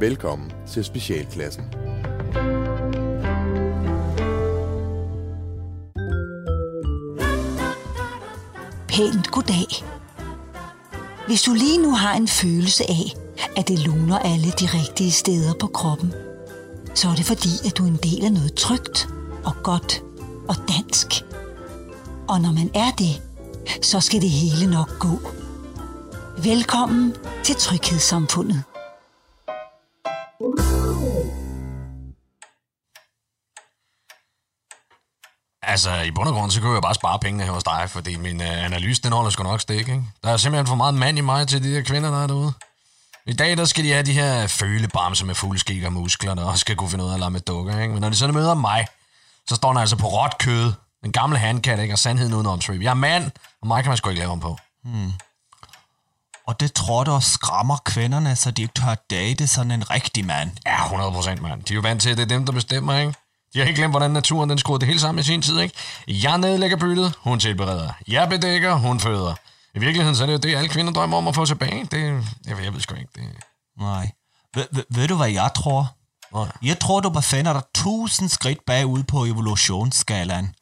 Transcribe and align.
Velkommen 0.00 0.52
til 0.66 0.84
Specialklassen. 0.84 1.64
Pænt 8.88 9.30
goddag. 9.30 9.66
Hvis 11.26 11.42
du 11.42 11.54
lige 11.54 11.82
nu 11.82 11.90
har 11.90 12.14
en 12.14 12.28
følelse 12.28 12.84
af, 12.88 13.04
at 13.56 13.68
det 13.68 13.78
luner 13.78 14.18
alle 14.18 14.50
de 14.50 14.66
rigtige 14.66 15.12
steder 15.12 15.54
på 15.60 15.66
kroppen, 15.66 16.14
så 16.94 17.08
er 17.08 17.14
det 17.14 17.24
fordi, 17.24 17.66
at 17.66 17.76
du 17.78 17.84
er 17.84 17.88
en 17.88 18.00
del 18.02 18.24
af 18.24 18.32
noget 18.32 18.54
trygt 18.54 19.08
og 19.44 19.52
godt 19.62 20.02
og 20.48 20.56
dansk. 20.68 21.06
Og 22.28 22.40
når 22.40 22.52
man 22.52 22.70
er 22.74 22.90
det, 22.98 23.22
så 23.82 24.00
skal 24.00 24.20
det 24.20 24.30
hele 24.30 24.70
nok 24.70 24.98
gå. 24.98 25.18
Velkommen 26.42 27.14
til 27.44 27.54
Tryghedssamfundet. 27.54 28.67
Altså, 35.68 36.00
i 36.00 36.10
bund 36.10 36.28
og 36.28 36.34
grund, 36.34 36.50
så 36.50 36.60
kunne 36.60 36.74
jeg 36.74 36.82
bare 36.82 36.94
spare 36.94 37.18
pengene 37.18 37.44
her 37.44 37.52
hos 37.52 37.64
dig, 37.64 37.84
fordi 37.90 38.16
min 38.16 38.42
øh, 38.42 38.64
analyse, 38.64 39.02
den 39.02 39.12
holder 39.12 39.30
sgu 39.30 39.42
nok 39.42 39.60
stik, 39.60 39.78
ikke? 39.78 40.02
Der 40.24 40.30
er 40.30 40.36
simpelthen 40.36 40.66
for 40.66 40.74
meget 40.74 40.94
mand 40.94 41.18
i 41.18 41.20
mig 41.20 41.48
til 41.48 41.62
de 41.62 41.74
der 41.74 41.82
kvinder, 41.82 42.10
der 42.10 42.22
er 42.22 42.26
derude. 42.26 42.52
I 43.26 43.32
dag, 43.32 43.56
der 43.56 43.64
skal 43.64 43.84
de 43.84 43.92
have 43.92 44.02
de 44.02 44.12
her 44.12 44.46
følebamser 44.46 45.26
med 45.26 45.34
fulde 45.34 45.60
skik 45.60 45.84
og 45.84 45.92
muskler, 45.92 46.34
der 46.34 46.44
også 46.44 46.60
skal 46.60 46.76
kunne 46.76 46.90
finde 46.90 47.04
ud 47.04 47.10
af 47.10 47.14
at 47.14 47.20
lade 47.20 47.30
med 47.30 47.40
dukker, 47.40 47.80
ikke? 47.80 47.92
Men 47.92 48.00
når 48.00 48.08
de 48.08 48.16
så 48.16 48.28
møder 48.28 48.54
mig, 48.54 48.86
så 49.48 49.54
står 49.54 49.68
den 49.72 49.80
altså 49.80 49.96
på 49.96 50.06
råt 50.06 50.38
kød. 50.38 50.72
Den 51.04 51.12
gamle 51.12 51.38
handkat, 51.38 51.78
ikke? 51.78 51.94
Og 51.94 51.98
sandheden 51.98 52.34
uden 52.34 52.46
omsvøb. 52.46 52.82
Jeg 52.82 52.90
er 52.90 52.94
mand, 52.94 53.30
og 53.62 53.68
mig 53.68 53.82
kan 53.82 53.90
man 53.90 53.96
sgu 53.96 54.08
ikke 54.10 54.20
lave 54.20 54.32
om 54.32 54.40
på. 54.40 54.58
Og 56.46 56.60
det 56.60 56.72
tror 56.72 57.04
du 57.04 57.10
også 57.10 57.30
skræmmer 57.30 57.76
kvinderne, 57.84 58.36
så 58.36 58.50
de 58.50 58.62
ikke 58.62 58.74
tør 58.74 58.94
date 59.10 59.46
sådan 59.46 59.70
en 59.70 59.90
rigtig 59.90 60.26
mand. 60.26 60.50
Ja, 60.66 60.84
100 60.84 61.12
procent, 61.12 61.42
mand. 61.42 61.62
De 61.62 61.72
er 61.72 61.74
jo 61.74 61.80
vant 61.80 62.02
til, 62.02 62.10
at 62.10 62.16
det 62.16 62.22
er 62.22 62.28
dem, 62.28 62.46
der 62.46 62.52
bestemmer, 62.52 62.98
ikke? 62.98 63.14
De 63.54 63.58
har 63.58 63.66
ikke 63.66 63.78
glemt, 63.78 63.92
hvordan 63.92 64.10
naturen 64.10 64.50
den 64.50 64.58
skruede 64.58 64.80
det 64.80 64.88
hele 64.88 65.00
sammen 65.00 65.20
i 65.20 65.24
sin 65.24 65.42
tid, 65.42 65.60
ikke? 65.60 65.74
Jeg 66.08 66.38
nedlægger 66.38 66.76
byttet, 66.76 67.14
hun 67.20 67.40
tilbereder. 67.40 67.90
Jeg 68.08 68.28
bedækker, 68.28 68.74
hun 68.74 69.00
føder. 69.00 69.34
I 69.74 69.78
virkeligheden 69.78 70.16
så 70.16 70.22
er 70.22 70.26
det 70.26 70.32
jo 70.32 70.38
det, 70.38 70.56
alle 70.56 70.68
kvinder 70.68 70.92
drømmer 70.92 71.16
om 71.16 71.28
at 71.28 71.34
få 71.34 71.44
tilbage. 71.44 71.84
Det, 71.90 72.24
jeg, 72.46 72.56
ved, 72.56 72.64
jeg 72.64 72.74
ved 72.74 72.80
sgu 72.80 72.94
ikke. 72.94 73.10
Det, 73.14 73.22
Nej. 73.80 74.10
Ved, 74.90 75.08
du, 75.08 75.16
hvad 75.16 75.30
jeg 75.30 75.50
tror? 75.56 75.96
Nej. 76.34 76.52
Jeg 76.62 76.78
tror, 76.78 77.00
du 77.00 77.10
befinder 77.10 77.52
dig 77.52 77.62
tusind 77.74 78.28
skridt 78.28 78.58
bagud 78.66 79.02
på 79.02 79.24
evolutionsskalaen. 79.24 80.54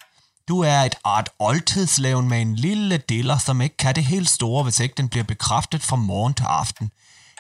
Du 0.49 0.61
er 0.61 0.81
et 0.81 0.95
art 1.05 1.29
oldtidslevn 1.39 2.29
med 2.29 2.43
en 2.43 2.57
lille 2.57 2.97
diller, 2.97 3.39
som 3.39 3.61
ikke 3.61 3.77
kan 3.77 3.95
det 3.95 4.05
helt 4.05 4.31
store, 4.31 4.63
hvis 4.63 4.81
ikke 4.81 4.95
den 4.97 5.09
bliver 5.09 5.25
bekræftet 5.25 5.83
fra 5.83 5.97
morgen 5.97 6.35
til 6.35 6.45
aften. 6.45 6.91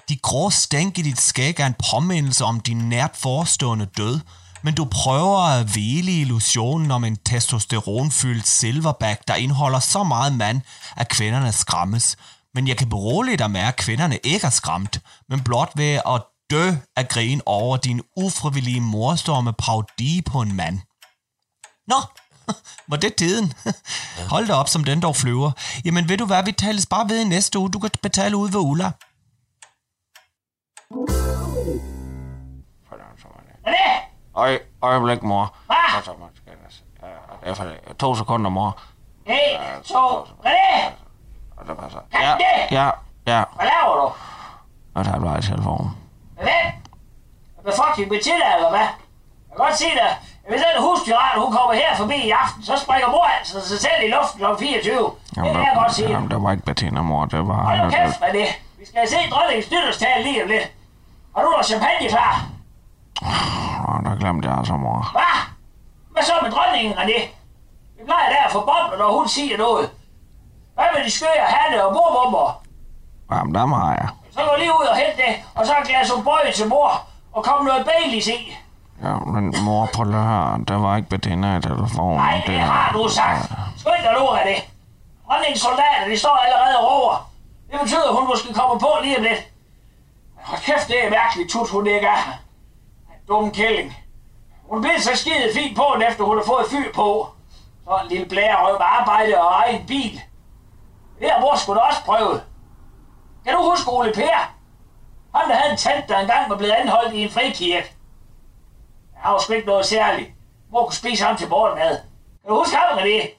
De 0.09 0.17
grå 0.17 0.51
stænk 0.51 0.99
i 0.99 1.03
dit 1.03 1.21
skæg 1.21 1.61
er 1.61 1.67
en 1.67 1.75
påmindelse 1.91 2.45
om 2.45 2.61
din 2.61 2.89
nært 2.89 3.17
forestående 3.17 3.87
død, 3.97 4.21
men 4.62 4.75
du 4.75 4.85
prøver 4.85 5.39
at 5.39 5.67
hvile 5.67 6.12
i 6.12 6.21
illusionen 6.21 6.91
om 6.91 7.05
en 7.05 7.17
testosteronfyldt 7.17 8.47
silverback, 8.47 9.29
der 9.29 9.35
indeholder 9.35 9.81
så 9.81 10.03
meget 10.05 10.33
mand, 10.33 10.61
at 10.97 11.09
kvinderne 11.09 11.53
skræmmes. 11.53 12.17
Men 12.55 12.69
jeg 12.69 12.77
kan 12.77 12.89
berolige 12.89 13.37
dig 13.37 13.51
med, 13.51 13.61
at 13.61 13.77
kvinderne 13.77 14.19
ikke 14.25 14.47
er 14.47 14.51
skræmt, 14.51 15.01
men 15.29 15.41
blot 15.45 15.73
ved 15.75 16.01
at 16.07 16.23
dø 16.51 16.71
af 16.97 17.09
grin 17.09 17.41
over 17.47 17.77
din 17.77 18.01
ufrivillige 18.17 18.81
morstorme 18.81 19.53
parodi 19.53 20.23
på 20.27 20.41
en 20.41 20.57
mand. 20.57 20.79
Nå, 21.87 21.97
var 22.91 22.97
det 22.97 23.15
tiden? 23.15 23.53
Hold 24.29 24.47
da 24.47 24.53
op, 24.53 24.69
som 24.69 24.84
den 24.84 25.03
dog 25.03 25.17
flyver. 25.17 25.51
Jamen 25.84 26.09
ved 26.09 26.19
du 26.19 26.27
hvad, 26.27 26.45
vi 26.45 26.53
tales 26.53 26.87
bare 26.87 27.09
ved 27.09 27.21
i 27.21 27.29
næste 27.29 27.59
uge. 27.59 27.71
Du 27.71 27.79
kan 27.79 27.91
betale 28.03 28.37
ud 28.37 28.51
ved 28.51 28.61
Ulla. 28.61 28.93
Øj, 34.37 34.59
øjeblik, 34.83 35.23
mor. 35.23 35.55
Hvad? 35.67 35.77
Efter 37.43 37.65
to 37.99 38.15
sekunder, 38.15 38.50
mor. 38.50 38.78
En, 39.27 39.37
to, 39.84 40.21
René! 40.21 40.91
Det 41.69 41.78
passer. 41.78 41.99
Kan 42.12 42.21
Ja, 42.22 42.34
det? 42.38 42.77
ja, 42.77 42.91
ja. 43.27 43.44
Hvad 43.56 43.66
laver 43.66 43.97
du? 43.97 44.12
Og 44.94 45.05
der 45.05 45.12
er 45.12 45.21
bare 45.21 45.38
i 45.38 45.43
telefonen. 45.43 45.97
Hvad? 46.34 46.49
Hvad 47.62 47.72
fucking 47.72 48.11
det, 48.11 48.27
eller 48.56 48.71
hvad? 48.71 48.78
Jeg 48.81 49.56
kan 49.56 49.56
godt 49.66 49.77
sige 49.78 49.91
dig, 49.94 50.16
hvis 50.49 50.61
den 50.61 50.82
huspirat, 50.82 51.38
hun 51.43 51.53
kommer 51.53 51.72
her 51.75 51.97
forbi 51.97 52.15
i 52.15 52.31
aften, 52.31 52.62
så 52.62 52.77
springer 52.77 53.09
mor 53.09 53.25
altså 53.38 53.69
sig 53.69 53.81
selv 53.81 54.00
i 54.05 54.09
luften 54.11 54.41
kl. 54.41 54.47
24. 54.59 54.94
Det 54.94 55.37
Jamen, 55.37 55.53
kan 55.53 55.62
jeg 55.62 55.72
godt 55.75 55.94
sige. 55.94 56.11
jamen, 56.11 56.31
det 56.31 56.43
var 56.43 56.50
ikke 56.53 56.65
Bettina, 56.65 57.03
mor. 57.03 57.25
Det 57.25 57.49
var... 57.49 57.62
Hold 57.65 57.78
nu 57.84 57.91
kæft 57.91 58.21
med 58.21 58.32
det. 58.41 58.49
Vi 58.78 58.87
skal 58.87 59.09
se 59.09 59.16
dronningens 59.31 59.71
nytårstale 59.71 60.22
lige 60.22 60.43
om 60.43 60.49
lidt. 60.49 60.72
Har 61.37 61.43
du 61.43 61.50
noget 61.50 61.66
champagne 61.66 62.09
klar? 62.09 62.44
Der 64.05 64.17
glemte 64.21 64.49
jeg 64.49 64.59
altså, 64.59 64.73
mor. 64.73 65.09
Hvad? 65.13 65.37
Hvad 66.13 66.23
så 66.23 66.33
med 66.43 66.51
dronningen, 66.51 66.95
René? 66.99 67.21
Vi 67.97 68.03
plejer 68.05 68.29
der 68.35 68.43
at 68.47 68.53
få 68.53 68.61
bobler, 68.61 68.99
når 68.99 69.13
hun 69.19 69.29
siger 69.29 69.57
noget. 69.59 69.91
Hvad 70.75 70.85
med 70.95 71.05
de 71.05 71.11
skøre 71.11 71.47
hatte 71.47 71.85
og 71.87 71.93
bordbomber? 71.97 72.63
Jamen, 73.33 73.55
dem 73.55 73.73
har 73.73 73.93
jeg. 73.95 74.09
Så 74.31 74.41
gå 74.41 74.57
lige 74.59 74.71
ud 74.71 74.87
og 74.87 74.97
hente 74.97 75.17
det, 75.23 75.33
og 75.55 75.67
så 75.67 75.73
et 75.81 75.89
glas 75.89 76.11
O'boy 76.11 76.53
til 76.53 76.69
mor, 76.69 76.91
og 77.33 77.45
kom 77.45 77.65
noget 77.65 77.87
Baileys 77.87 78.27
i. 78.27 78.57
Ja, 79.03 79.15
men 79.15 79.55
mor, 79.65 79.83
at 79.83 80.15
høre. 80.15 80.59
Det 80.69 80.83
var 80.83 80.97
ikke 80.97 81.09
Bettina 81.09 81.57
i 81.57 81.63
telefonen. 81.63 82.17
Nej, 82.17 82.43
det 82.47 82.59
har 82.59 82.93
du 82.93 83.09
sagt. 83.09 83.53
Skynd 83.77 84.03
dig 84.03 84.15
nu 84.21 84.27
af 84.27 84.43
det. 84.51 84.59
Dronningens 85.27 85.61
soldater, 85.61 86.05
de 86.11 86.19
står 86.19 86.37
allerede 86.45 86.79
råber. 86.89 87.31
Det 87.71 87.81
betyder, 87.81 88.09
at 88.09 88.17
hun 88.17 88.27
måske 88.29 88.55
kommer 88.55 88.79
på 88.79 88.91
lige 89.03 89.17
om 89.17 89.23
lidt. 89.23 89.43
Hold 90.43 90.61
kæft, 90.61 90.89
det 90.89 91.07
er 91.07 91.11
mærkeligt, 91.11 91.51
tut 91.51 91.71
hun 91.71 91.87
ikke 91.87 92.07
er. 92.07 92.46
Dumme 93.28 93.53
kælling. 93.53 93.97
Hun 94.69 94.81
blev 94.81 94.98
så 94.98 95.16
skide 95.16 95.50
fint 95.54 95.76
på, 95.76 96.03
efter 96.09 96.25
hun 96.25 96.37
har 96.37 96.44
fået 96.44 96.66
fyr 96.70 96.92
på. 96.94 97.28
Så 97.84 98.00
en 98.03 98.09
lille 98.09 98.26
blærerøv 98.26 98.72
med 98.72 98.87
arbejde 99.00 99.41
og 99.41 99.53
egen 99.53 99.87
bil. 99.87 100.20
Det 101.20 101.31
har 101.31 101.41
mor 101.41 101.75
da 101.75 101.81
også 101.81 102.04
prøvet. 102.04 102.44
Kan 103.44 103.54
du 103.54 103.70
huske 103.70 103.91
Ole 103.91 104.12
Per? 104.12 104.53
Han, 105.34 105.50
der 105.50 105.56
havde 105.56 105.72
en 105.72 105.76
tant, 105.76 106.09
der 106.09 106.19
engang 106.19 106.50
var 106.50 106.56
blevet 106.56 106.72
anholdt 106.72 107.14
i 107.14 107.22
en 107.22 107.31
frikirke. 107.31 107.97
Han 109.14 109.32
var 109.32 109.38
sgu 109.38 109.53
ikke 109.53 109.66
noget 109.66 109.87
særligt. 109.87 110.31
Mor 110.72 110.84
kunne 110.84 110.94
spise 110.94 111.25
ham 111.25 111.37
til 111.37 111.48
morgenmad. 111.48 111.98
Kan 112.41 112.48
du 112.48 112.54
huske 112.54 112.76
ham 112.76 112.97
med 112.97 113.04
det? 113.04 113.31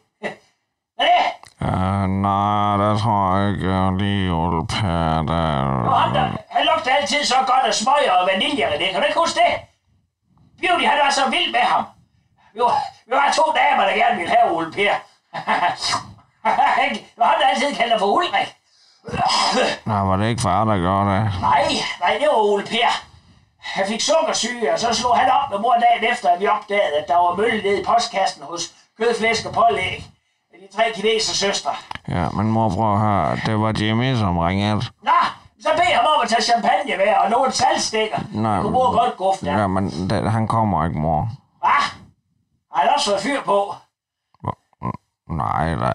Hvad 0.96 1.08
er 1.08 1.22
det? 1.24 1.32
Ja, 1.62 2.08
nej, 2.08 2.78
det 2.78 3.02
tror 3.02 3.38
jeg 3.38 3.52
ikke. 3.52 3.70
Jeg 3.72 3.94
lige 3.94 4.32
Ole 4.32 4.68
Per, 4.68 5.24
der... 5.28 5.90
Og 5.90 6.02
ham 6.02 6.14
der, 6.14 6.28
han 6.50 6.66
lugter 6.66 6.96
altid 6.96 7.24
så 7.24 7.36
godt 7.38 7.66
af 7.66 7.74
smøger 7.74 8.12
og 8.12 8.28
vanilje, 8.28 8.66
det. 8.80 8.90
Kan 8.92 9.02
du 9.02 9.08
ikke 9.08 9.20
huske 9.20 9.40
det? 9.40 9.54
Beauty, 10.62 10.86
han 10.86 11.00
var 11.06 11.12
så 11.12 11.30
vild 11.30 11.52
med 11.52 11.60
ham. 11.60 11.84
Vi 12.54 12.60
var, 12.60 12.76
vi 13.08 13.12
var 13.12 13.32
to 13.36 13.46
damer, 13.60 13.84
der 13.86 13.96
gerne 14.04 14.16
ville 14.18 14.36
have 14.36 14.52
Ole 14.52 14.72
Per. 14.72 14.94
det 16.92 17.06
var 17.18 17.26
ham, 17.26 17.36
der 17.42 17.48
altid 17.48 17.76
kaldte 17.76 18.00
for 18.00 18.06
Ulrik. 18.06 18.50
Nej, 19.86 20.02
var 20.02 20.16
det 20.18 20.28
ikke 20.30 20.42
far, 20.42 20.66
der 20.66 20.78
gjorde 20.78 21.12
det? 21.16 21.32
Nej, 21.42 21.68
nej, 22.00 22.14
det 22.20 22.28
var 22.28 22.38
Ole 22.38 22.64
Per. 22.64 22.92
Han 23.60 23.88
fik 23.88 24.02
sukkersyge, 24.02 24.74
og 24.74 24.80
så 24.80 24.94
slog 24.94 25.18
han 25.18 25.32
op 25.32 25.50
med 25.52 25.60
mor 25.60 25.74
dagen 25.74 26.12
efter, 26.12 26.30
at 26.30 26.40
vi 26.40 26.48
opdagede, 26.48 26.98
at 27.02 27.08
der 27.08 27.16
var 27.16 27.36
mølle 27.36 27.64
nede 27.64 27.82
i 27.82 27.84
postkassen 27.84 28.44
hos 28.44 28.62
kød, 28.98 29.16
flæsk 29.20 29.46
og 29.46 29.54
pålæg. 29.54 30.06
Med 30.52 30.60
de 30.68 30.76
tre 30.76 30.84
kineser 30.96 31.34
søstre. 31.34 31.72
Ja, 32.08 32.30
men 32.30 32.52
mor, 32.52 32.70
prøv 32.70 32.94
at 32.94 33.00
høre. 33.00 33.40
Det 33.46 33.60
var 33.60 33.74
Jimmy, 33.80 34.16
som 34.18 34.38
ringede. 34.38 34.82
Nå, 35.04 35.12
så 35.64 35.70
bed 35.76 35.94
ham 35.96 36.06
om 36.16 36.22
at 36.24 36.30
tage 36.30 36.42
champagne 36.42 36.98
med, 36.98 37.14
og 37.24 37.30
nogle 37.30 37.52
saltstikker. 37.52 38.20
Nej, 38.34 38.62
Du 38.62 38.72
bruger 38.72 38.92
godt 38.92 39.18
guf 39.18 39.38
der. 39.38 39.60
Ja, 39.60 39.68
men 39.68 40.10
det, 40.10 40.32
han 40.32 40.48
kommer 40.48 40.86
ikke, 40.86 41.00
mor. 41.00 41.30
Hvad? 41.60 41.84
Har 42.74 42.82
han 42.82 42.90
også 42.96 43.10
fået 43.10 43.22
fyr 43.22 43.42
på? 43.42 43.74
Nej, 45.30 45.70
der, 45.70 45.94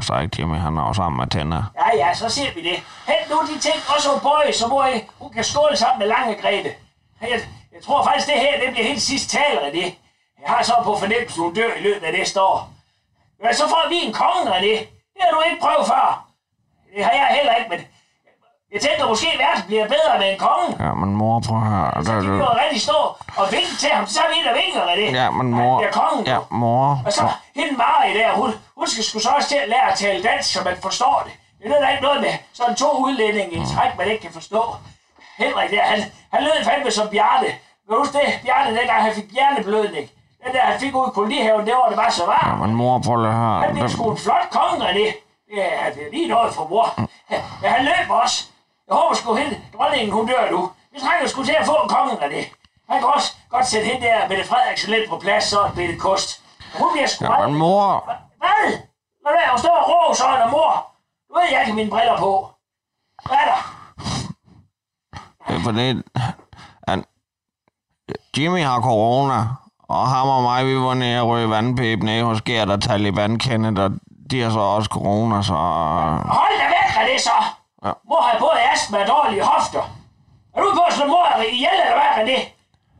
så 0.00 0.12
er 0.14 0.20
ikke 0.20 0.36
Jimmy. 0.38 0.56
Han 0.56 0.76
er 0.76 0.82
jo 0.82 0.92
sammen 0.92 1.16
med 1.20 1.26
Tina. 1.26 1.64
Ja, 1.80 1.96
ja, 1.96 2.14
så 2.14 2.28
ser 2.28 2.54
vi 2.54 2.62
det. 2.62 2.76
Hent 3.10 3.30
nu 3.30 3.36
de 3.54 3.58
ting, 3.60 3.76
også 3.96 4.08
O'boy, 4.10 4.52
så 4.52 4.68
mor 4.68 4.84
hun 5.18 5.32
kan 5.32 5.44
skåle 5.44 5.76
sammen 5.76 5.98
med 5.98 6.06
Lange 6.06 6.34
Grete. 6.42 6.70
Jeg, 7.20 7.40
jeg 7.74 7.82
tror 7.82 8.04
faktisk, 8.04 8.26
det 8.26 8.34
her 8.34 8.60
det 8.64 8.72
bliver 8.72 8.86
helt 8.86 9.02
sidste 9.02 9.28
taler 9.38 9.60
af 9.60 9.72
det. 9.72 9.84
Jeg 10.42 10.48
har 10.54 10.62
så 10.62 10.74
på 10.84 10.96
fornemmelse, 10.96 11.40
hun 11.40 11.54
dør 11.54 11.72
i 11.78 11.80
løbet 11.80 12.06
af 12.06 12.12
næste 12.12 12.42
år. 12.42 12.70
Men 13.42 13.54
så 13.54 13.68
får 13.68 13.88
vi 13.88 13.96
en 14.06 14.12
konge 14.12 14.54
af 14.56 14.62
det. 14.62 14.78
Det 15.14 15.20
har 15.24 15.30
du 15.36 15.40
ikke 15.50 15.60
prøvet 15.60 15.86
før. 15.86 16.26
Det 16.96 17.04
har 17.04 17.12
jeg 17.12 17.28
heller 17.38 17.54
ikke, 17.54 17.70
men 17.70 17.80
jeg 18.74 18.80
tænker 18.86 19.08
måske, 19.08 19.26
at 19.34 19.38
verden 19.46 19.62
bliver 19.66 19.86
bedre 19.96 20.12
med 20.18 20.28
en 20.32 20.38
konge. 20.38 20.68
Ja, 20.86 20.94
men 20.94 21.10
mor, 21.20 21.40
prøv 21.48 21.56
at 21.56 21.62
høre. 21.62 22.04
Så 22.04 22.12
Der, 22.12 22.20
kan 22.22 22.32
vi 22.32 22.38
jo 22.38 22.48
rigtig 22.64 22.80
stå 22.88 22.98
og 23.40 23.46
vinke 23.56 23.74
til 23.82 23.90
ham, 23.96 24.06
så 24.06 24.20
er 24.20 24.28
vi 24.34 24.48
og 24.50 24.56
vinker 24.62 24.82
af 24.92 24.96
det. 24.96 25.08
Ja, 25.20 25.30
men 25.30 25.46
mor... 25.58 25.78
Bliver 25.78 25.92
kongen. 25.92 26.26
Ja, 26.26 26.38
mor... 26.50 27.02
Og 27.06 27.12
så 27.12 27.24
hende 27.54 27.72
Mari 27.82 28.10
der, 28.18 28.32
hun, 28.40 28.50
hun 28.78 28.86
skal 28.86 29.04
sgu 29.04 29.18
så 29.18 29.28
også 29.36 29.48
til 29.48 29.56
at 29.64 29.68
lære 29.68 29.92
at 29.92 29.98
tale 29.98 30.22
dansk, 30.22 30.52
så 30.52 30.60
man 30.64 30.76
forstår 30.82 31.22
det. 31.26 31.32
Det 31.62 31.76
er 31.76 31.80
der 31.84 31.90
ikke 31.90 32.02
noget 32.02 32.20
med 32.20 32.32
sådan 32.52 32.74
to 32.76 32.90
udlændinge 33.04 33.52
i 33.56 33.62
træk, 33.74 33.98
man 33.98 34.06
ikke 34.10 34.22
kan 34.22 34.32
forstå. 34.32 34.62
Henrik 35.38 35.70
der, 35.70 35.82
han, 35.82 36.00
han 36.32 36.42
lød 36.42 36.64
fandme 36.64 36.90
som 36.90 37.08
Bjarne. 37.08 37.46
Kan 37.46 37.90
du 37.90 37.98
huske 37.98 38.18
det? 38.18 38.40
Bjarne, 38.44 38.76
dengang 38.78 39.02
han 39.02 39.14
fik 39.14 39.24
hjerneblødning. 39.32 40.10
Den 40.44 40.52
der, 40.54 40.60
han 40.60 40.80
fik 40.80 40.94
ud 40.96 41.06
i 41.08 41.10
kolonihaven, 41.14 41.66
det 41.66 41.74
var 41.74 41.88
det 41.88 41.96
bare 41.96 42.10
så 42.12 42.22
Ja, 42.22 42.28
varmt. 42.48 42.60
men 42.60 42.74
mor, 42.74 42.98
prøv 42.98 43.16
lige 43.16 43.32
høre. 43.32 43.62
Han 43.62 43.74
blev 43.74 43.88
sgu 43.88 44.10
en 44.10 44.18
flot 44.18 44.46
konge 44.50 44.88
af 44.88 44.94
det. 44.94 45.14
Ja, 45.56 45.70
det 45.94 46.02
er 46.06 46.10
lige 46.12 46.28
noget 46.28 46.54
for 46.54 46.66
mor. 46.70 46.86
Ja, 47.62 47.68
han 47.68 47.84
løb 47.84 48.10
også. 48.10 48.44
Jeg 48.90 48.98
håber 48.98 49.14
sgu 49.14 49.34
hende, 49.34 49.60
dronningen 49.74 50.12
hun 50.12 50.26
dør 50.26 50.50
nu. 50.50 50.70
Jeg 50.94 51.00
trænger 51.02 51.28
sgu 51.28 51.44
til 51.44 51.56
at 51.60 51.66
få 51.66 51.76
kongen 51.88 52.18
af 52.18 52.30
det. 52.30 52.44
Han 52.88 52.98
kan 53.00 53.08
også 53.08 53.32
godt 53.50 53.66
sætte 53.66 53.86
hende 53.86 54.06
der 54.06 54.28
Mette 54.28 54.44
Frederiksen 54.48 54.90
lidt 54.90 55.10
på 55.10 55.18
plads, 55.18 55.44
så 55.44 55.64
en 55.64 55.72
bitte 55.74 55.96
kost. 55.96 56.42
Hun 56.78 56.88
bliver 56.92 57.06
sgu 57.06 57.24
Jamen, 57.24 57.38
meget... 57.38 57.52
mor, 57.58 58.04
Hvad? 58.38 58.78
Hvad 59.22 59.32
er 59.32 59.38
der? 59.44 59.50
Hun 59.50 59.58
står 59.58 59.76
og 59.82 59.86
råber 59.90 60.14
sådan, 60.14 60.42
og 60.42 60.50
mor. 60.50 60.86
Du 61.28 61.34
ved, 61.34 61.42
jeg 61.52 61.60
ikke 61.60 61.72
mine 61.76 61.90
briller 61.90 62.18
på. 62.18 62.50
Hvad 63.26 63.36
er 63.36 63.46
der? 63.52 63.60
det 65.48 65.56
er 65.56 65.62
fordi, 65.62 66.02
han, 66.88 67.04
Jimmy 68.36 68.62
har 68.64 68.80
corona, 68.80 69.38
og 69.88 70.08
ham 70.08 70.28
og 70.28 70.42
mig, 70.42 70.66
vi 70.66 70.76
var 70.76 70.94
nede 70.94 71.20
og 71.20 71.28
ryge 71.28 71.50
vandpæb 71.50 72.02
nede 72.02 72.24
hos 72.24 72.42
Gert 72.42 72.70
og 72.70 72.82
Taliban 72.82 73.38
kendet, 73.38 73.78
og 73.78 73.90
de 74.30 74.40
har 74.42 74.50
så 74.50 74.58
også 74.58 74.88
corona, 74.88 75.42
så... 75.42 75.54
Hold 75.54 76.58
da 76.60 76.64
væk 76.64 76.96
af 77.00 77.08
det 77.12 77.20
så. 77.20 77.38
Ja. 77.84 77.92
Mor 78.08 78.20
har 78.22 78.38
både 78.38 78.58
astma 78.72 78.98
og 79.02 79.06
dårlige 79.06 79.44
hofter. 79.44 79.82
Er 80.56 80.60
du 80.62 80.70
på 80.74 80.82
at 80.88 80.92
slå 80.94 81.06
mor 81.06 81.26
ihjel, 81.52 81.78
eller 81.84 81.98
hvad 82.00 82.10
er 82.22 82.24
det? 82.32 82.40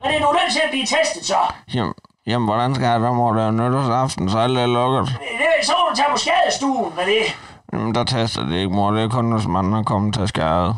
Er 0.04 0.10
det 0.10 0.20
nu 0.20 0.32
nødt 0.32 0.52
til 0.52 0.60
at 0.64 0.70
blive 0.70 0.86
testet 0.86 1.24
så? 1.26 1.38
Jamen, 1.74 1.94
jamen 2.26 2.46
hvordan 2.48 2.74
skal 2.74 2.86
jeg 2.86 3.00
da, 3.00 3.10
mor? 3.12 3.32
Det 3.32 3.42
er 3.42 3.50
nytårsaften, 3.50 4.30
så 4.30 4.38
alt 4.38 4.58
er 4.58 4.66
lukket. 4.66 5.06
Det, 5.40 5.66
så 5.66 5.72
må 5.78 5.90
du 5.90 5.96
tage 5.96 6.10
på 6.10 6.16
skadestuen 6.16 6.92
med 6.96 7.06
det. 7.06 7.24
Jamen, 7.72 7.94
der 7.94 8.04
tester 8.04 8.42
det 8.46 8.56
ikke, 8.56 8.68
mor. 8.68 8.90
Det 8.90 9.04
er 9.04 9.08
kun, 9.08 9.32
hvis 9.32 9.46
man 9.46 9.72
er 9.74 9.82
kommet 9.82 10.14
til 10.14 10.28
skade. 10.28 10.76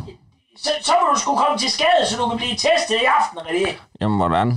Så, 0.56 0.70
så 0.82 0.92
må 1.00 1.14
du 1.14 1.18
skulle 1.20 1.38
komme 1.38 1.58
til 1.58 1.70
skade, 1.70 2.02
så 2.10 2.16
du 2.16 2.28
kan 2.28 2.38
blive 2.38 2.56
testet 2.56 2.96
i 3.02 3.04
aften 3.04 3.38
med 3.44 3.60
det. 3.60 3.82
Jamen, 4.00 4.18
hvordan? 4.18 4.48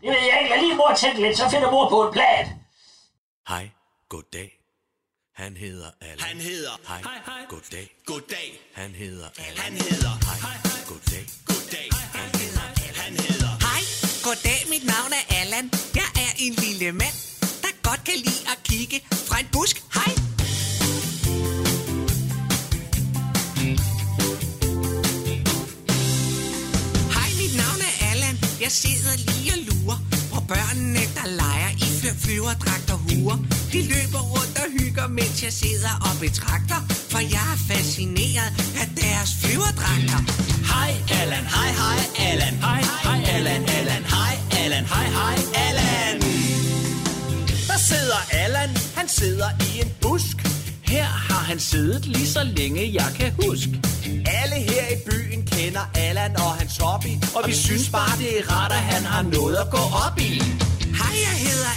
Det 0.00 0.08
ved 0.14 0.22
jeg 0.30 0.38
ikke. 0.40 0.50
Lad 0.54 0.60
lige 0.60 0.76
mor 0.76 0.92
tænke 0.96 1.20
lidt, 1.20 1.38
så 1.38 1.50
finder 1.50 1.70
mor 1.70 1.88
på 1.88 2.06
en 2.06 2.12
plan. 2.12 2.44
Hej, 3.48 3.70
goddag. 4.08 4.50
Han 5.36 5.56
hedder 5.56 5.90
Allan. 6.00 6.18
Han 6.20 6.36
hedder 6.40 6.70
Hej, 6.88 7.02
hej, 7.02 7.20
hej. 7.26 7.46
goddag. 7.48 7.86
Goddag. 8.06 8.60
Han 8.74 8.90
hedder 8.94 9.28
Allan. 9.38 9.58
Han 9.64 9.72
hedder 9.72 10.14
Hej, 10.26 10.56
goddag. 10.86 11.26
Goddag. 11.46 11.88
Han 12.18 12.40
hedder 12.40 12.60
Han 13.02 13.12
hedder 13.12 13.50
Hej, 13.66 13.82
goddag, 14.24 14.60
mit 14.68 14.84
navn 14.84 15.12
er 15.12 15.34
Allan. 15.40 15.70
Jeg 15.94 16.08
er 16.24 16.32
en 16.38 16.54
lille 16.54 16.92
mand, 16.92 17.16
der 17.62 17.72
godt 17.88 18.04
kan 18.04 18.14
lide 18.16 18.42
at 18.52 18.58
kigge 18.64 19.00
fra 19.28 19.40
en 19.40 19.48
busk. 19.52 19.76
Hej. 19.94 20.12
Hej, 27.16 27.28
mit 27.40 27.54
navn 27.62 27.80
er 27.88 27.94
Allan. 28.10 28.36
Jeg 28.60 28.72
sidder 28.82 29.14
lige 29.28 29.52
og 29.56 29.60
lurer 29.68 29.98
på 30.34 30.40
børnene, 30.52 31.02
der 31.18 31.26
leger 31.42 31.70
i 32.06 32.08
fly 32.08 32.18
flyverdragt 32.24 32.90
og 32.94 32.98
huer. 32.98 33.38
De 33.72 33.80
løber 33.92 34.22
rundt 34.34 34.56
og 34.62 34.68
hygger, 34.78 35.06
mens 35.08 35.42
jeg 35.44 35.52
sidder 35.52 35.94
og 36.08 36.14
betragter, 36.20 36.80
for 37.12 37.18
jeg 37.34 37.46
er 37.54 37.58
fascineret 37.72 38.50
af 38.80 38.86
deres 39.02 39.30
flyverdragter. 39.40 40.20
Hej 40.72 40.90
Allan, 41.20 41.44
hej 41.56 41.70
hej 41.82 42.00
Allan. 42.30 42.54
Hej 42.66 42.82
hej 43.04 43.18
Allan, 43.36 43.62
Allan. 43.78 44.02
Hej 44.14 44.34
Allan, 44.62 44.84
hej 44.94 45.06
hej 45.18 45.36
Allan. 45.66 46.16
Der 47.70 47.78
sidder 47.90 48.20
Allan, 48.42 48.70
han 48.98 49.08
sidder 49.08 49.48
i 49.68 49.70
en 49.82 49.90
busk. 50.00 50.36
Her 50.92 51.04
har 51.28 51.42
han 51.50 51.58
siddet 51.60 52.06
lige 52.06 52.28
så 52.36 52.42
længe 52.42 52.82
jeg 53.00 53.10
kan 53.18 53.32
huske. 53.44 53.82
Alle 54.40 54.56
her 54.70 54.84
i 54.94 54.98
byen 55.08 55.46
kender 55.46 55.84
Allan 55.94 56.36
og 56.36 56.52
hans 56.60 56.76
hobby, 56.76 57.12
og 57.36 57.42
vi 57.46 57.54
synes 57.54 57.88
bare 57.88 58.18
det 58.18 58.38
er 58.38 58.44
rart, 58.52 58.72
at 58.72 58.84
han 58.92 59.02
har 59.04 59.22
noget 59.22 59.56
at 59.56 59.70
gå 59.70 59.82
op 60.06 60.18
i. 60.18 60.42
Hej, 61.00 61.14
jeg 61.26 61.36
hedder 61.46 61.75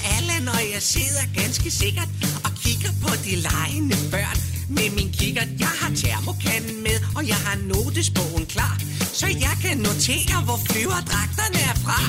Og 0.54 0.62
jeg 0.74 0.81
sidder 0.81 1.25
ganske 1.42 1.72
sikkert 1.72 2.10
og 2.46 2.51
kigger 2.63 2.92
på 3.04 3.12
de 3.25 3.34
legende 3.48 3.98
børn. 4.12 4.38
Med 4.69 4.90
min 4.98 5.10
kikkert, 5.19 5.48
jeg 5.60 5.74
har 5.81 5.92
termokanden 5.96 6.84
med, 6.84 6.98
og 7.18 7.28
jeg 7.28 7.40
har 7.46 7.57
notesbogen 7.72 8.46
klar, 8.46 8.75
så 9.13 9.28
jeg 9.28 9.56
kan 9.63 9.78
notere, 9.78 10.38
hvor 10.46 10.60
flyverdragterne 10.69 11.60
er 11.72 11.75
fra. 11.86 12.00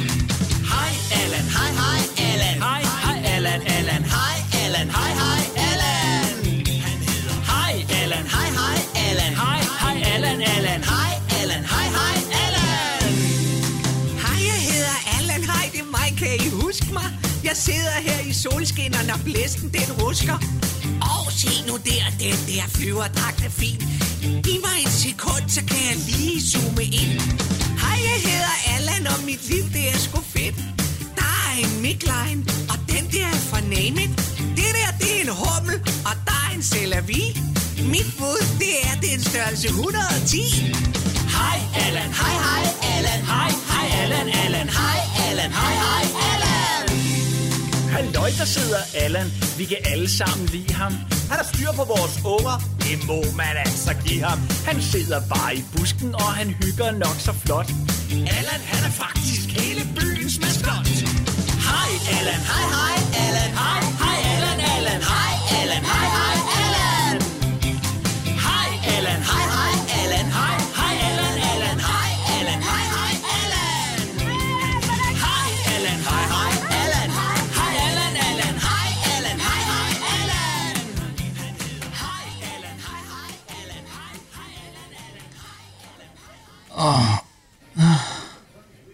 Hej 0.72 0.92
Allan, 1.22 1.46
hej 1.56 1.70
hej 1.82 2.00
Allan. 2.30 2.56
Hej 2.66 2.82
hej 3.04 3.18
Allan, 3.34 3.60
Allan. 3.76 4.02
Hej 4.16 4.36
Allan, 4.62 4.88
hej 4.96 5.12
hej 5.22 5.42
Allan. 5.68 6.36
Han 6.86 6.98
hedder 7.08 7.36
Hej 7.52 7.74
Allan, 8.00 8.26
hej 8.34 8.48
hej 8.60 8.78
Allan. 9.06 9.32
Hej 9.42 9.60
hej 9.82 9.96
Allan, 10.14 10.40
Allan. 10.54 10.80
Hej 10.92 11.12
Allan, 11.40 11.62
hej 11.74 11.88
hej 11.98 12.16
Allan. 12.44 13.14
Hej, 14.24 14.38
jeg 14.50 14.60
hedder 14.70 14.96
Allan, 15.18 15.42
hej, 15.52 15.64
det 15.72 15.80
er 15.80 15.90
mig, 15.98 16.08
kan 16.18 16.34
I 16.46 16.48
huske 16.62 16.92
mig? 16.92 17.09
Jeg 17.44 17.56
sidder 17.56 17.96
her 18.08 18.20
i 18.30 18.32
solskin, 18.32 18.94
og 18.94 19.04
når 19.06 19.18
blæsten 19.24 19.68
den 19.78 19.88
rusker. 20.02 20.36
Og 21.02 21.20
oh, 21.26 21.32
se 21.32 21.52
nu 21.68 21.74
der, 21.90 22.04
den 22.24 22.38
der 22.50 22.64
flyverdragt 22.68 23.44
er 23.46 23.50
fin. 23.60 23.78
Giv 24.44 24.60
mig 24.66 24.76
et 24.86 24.92
sekund, 25.06 25.44
så 25.48 25.60
kan 25.70 25.80
jeg 25.90 25.96
lige 26.08 26.40
zoome 26.50 26.84
ind. 26.84 27.14
Hej, 27.82 27.98
jeg 28.08 28.18
hedder 28.28 28.54
Allan, 28.74 29.06
og 29.06 29.18
mit 29.24 29.42
liv, 29.50 29.64
det 29.74 29.84
er 29.94 29.98
sgu 29.98 30.20
fedt. 30.20 30.56
Der 31.18 31.30
er 31.46 31.52
en 31.64 31.82
midline, 31.82 32.40
og 32.72 32.78
den 32.92 33.04
der 33.12 33.26
er 33.26 33.40
fra 33.50 33.60
Name 33.60 33.98
It. 34.04 34.12
Det 34.58 34.70
der, 34.78 34.90
det 35.00 35.10
er 35.16 35.20
en 35.26 35.32
hummel, 35.42 35.76
og 36.08 36.14
der 36.26 36.38
er 36.46 36.54
en 36.56 36.62
Celavi. 36.62 37.22
Mit 37.92 38.08
bud, 38.18 38.40
det 38.62 38.74
er 38.88 38.94
den 39.06 39.20
størrelse 39.30 39.68
110. 39.68 40.36
Hej 41.36 41.58
Allan, 41.86 42.10
hej 42.20 42.34
hej 42.46 42.64
Allan. 42.94 43.20
Hej 43.32 43.50
hej 43.70 43.86
Allan, 44.02 44.28
Allan. 44.44 44.68
Hej 44.68 44.98
Allan, 45.28 45.50
hej 45.52 45.74
hej 45.84 46.19
Halløj, 48.00 48.30
der 48.38 48.44
sidder 48.44 48.82
Allan. 48.94 49.28
Vi 49.58 49.64
kan 49.64 49.76
alle 49.84 50.08
sammen 50.10 50.46
lide 50.46 50.74
ham. 50.74 50.92
Han 51.30 51.36
har 51.40 51.48
styr 51.52 51.72
på 51.80 51.84
vores 51.84 52.14
unger. 52.34 52.56
Det 52.86 52.96
må 53.06 53.20
man 53.36 53.54
altså 53.66 53.92
give 54.06 54.22
ham. 54.24 54.38
Han 54.68 54.82
sidder 54.82 55.20
bare 55.34 55.56
i 55.56 55.62
busken, 55.76 56.14
og 56.14 56.28
han 56.38 56.48
hygger 56.62 56.90
nok 56.90 57.16
så 57.18 57.32
flot. 57.44 57.68
Allan, 58.38 58.60
han 58.72 58.82
er 58.88 58.94
faktisk 59.04 59.46
hele 59.60 59.82
byens 59.96 60.36
maskot. 60.44 60.86
Hej 61.68 61.90
Allan, 62.16 62.40
hej 62.50 62.64
hej 62.76 62.96
Allan. 63.24 63.50
Hej 63.62 63.79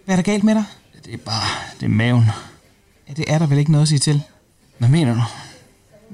Hvad 0.05 0.15
er 0.15 0.17
der 0.17 0.23
galt 0.23 0.45
med 0.45 0.55
dig? 0.55 0.65
Det 1.05 1.15
er 1.15 1.19
bare, 1.19 1.49
det 1.81 1.87
er 1.87 1.91
maven. 1.91 2.25
Ja, 3.09 3.13
det 3.13 3.25
er 3.29 3.39
der 3.39 3.47
vel 3.47 3.59
ikke 3.59 3.73
noget 3.73 3.83
at 3.83 3.89
sige 3.89 3.99
til. 3.99 4.23
Hvad 4.79 4.89
mener 4.89 5.15
du? 5.15 5.23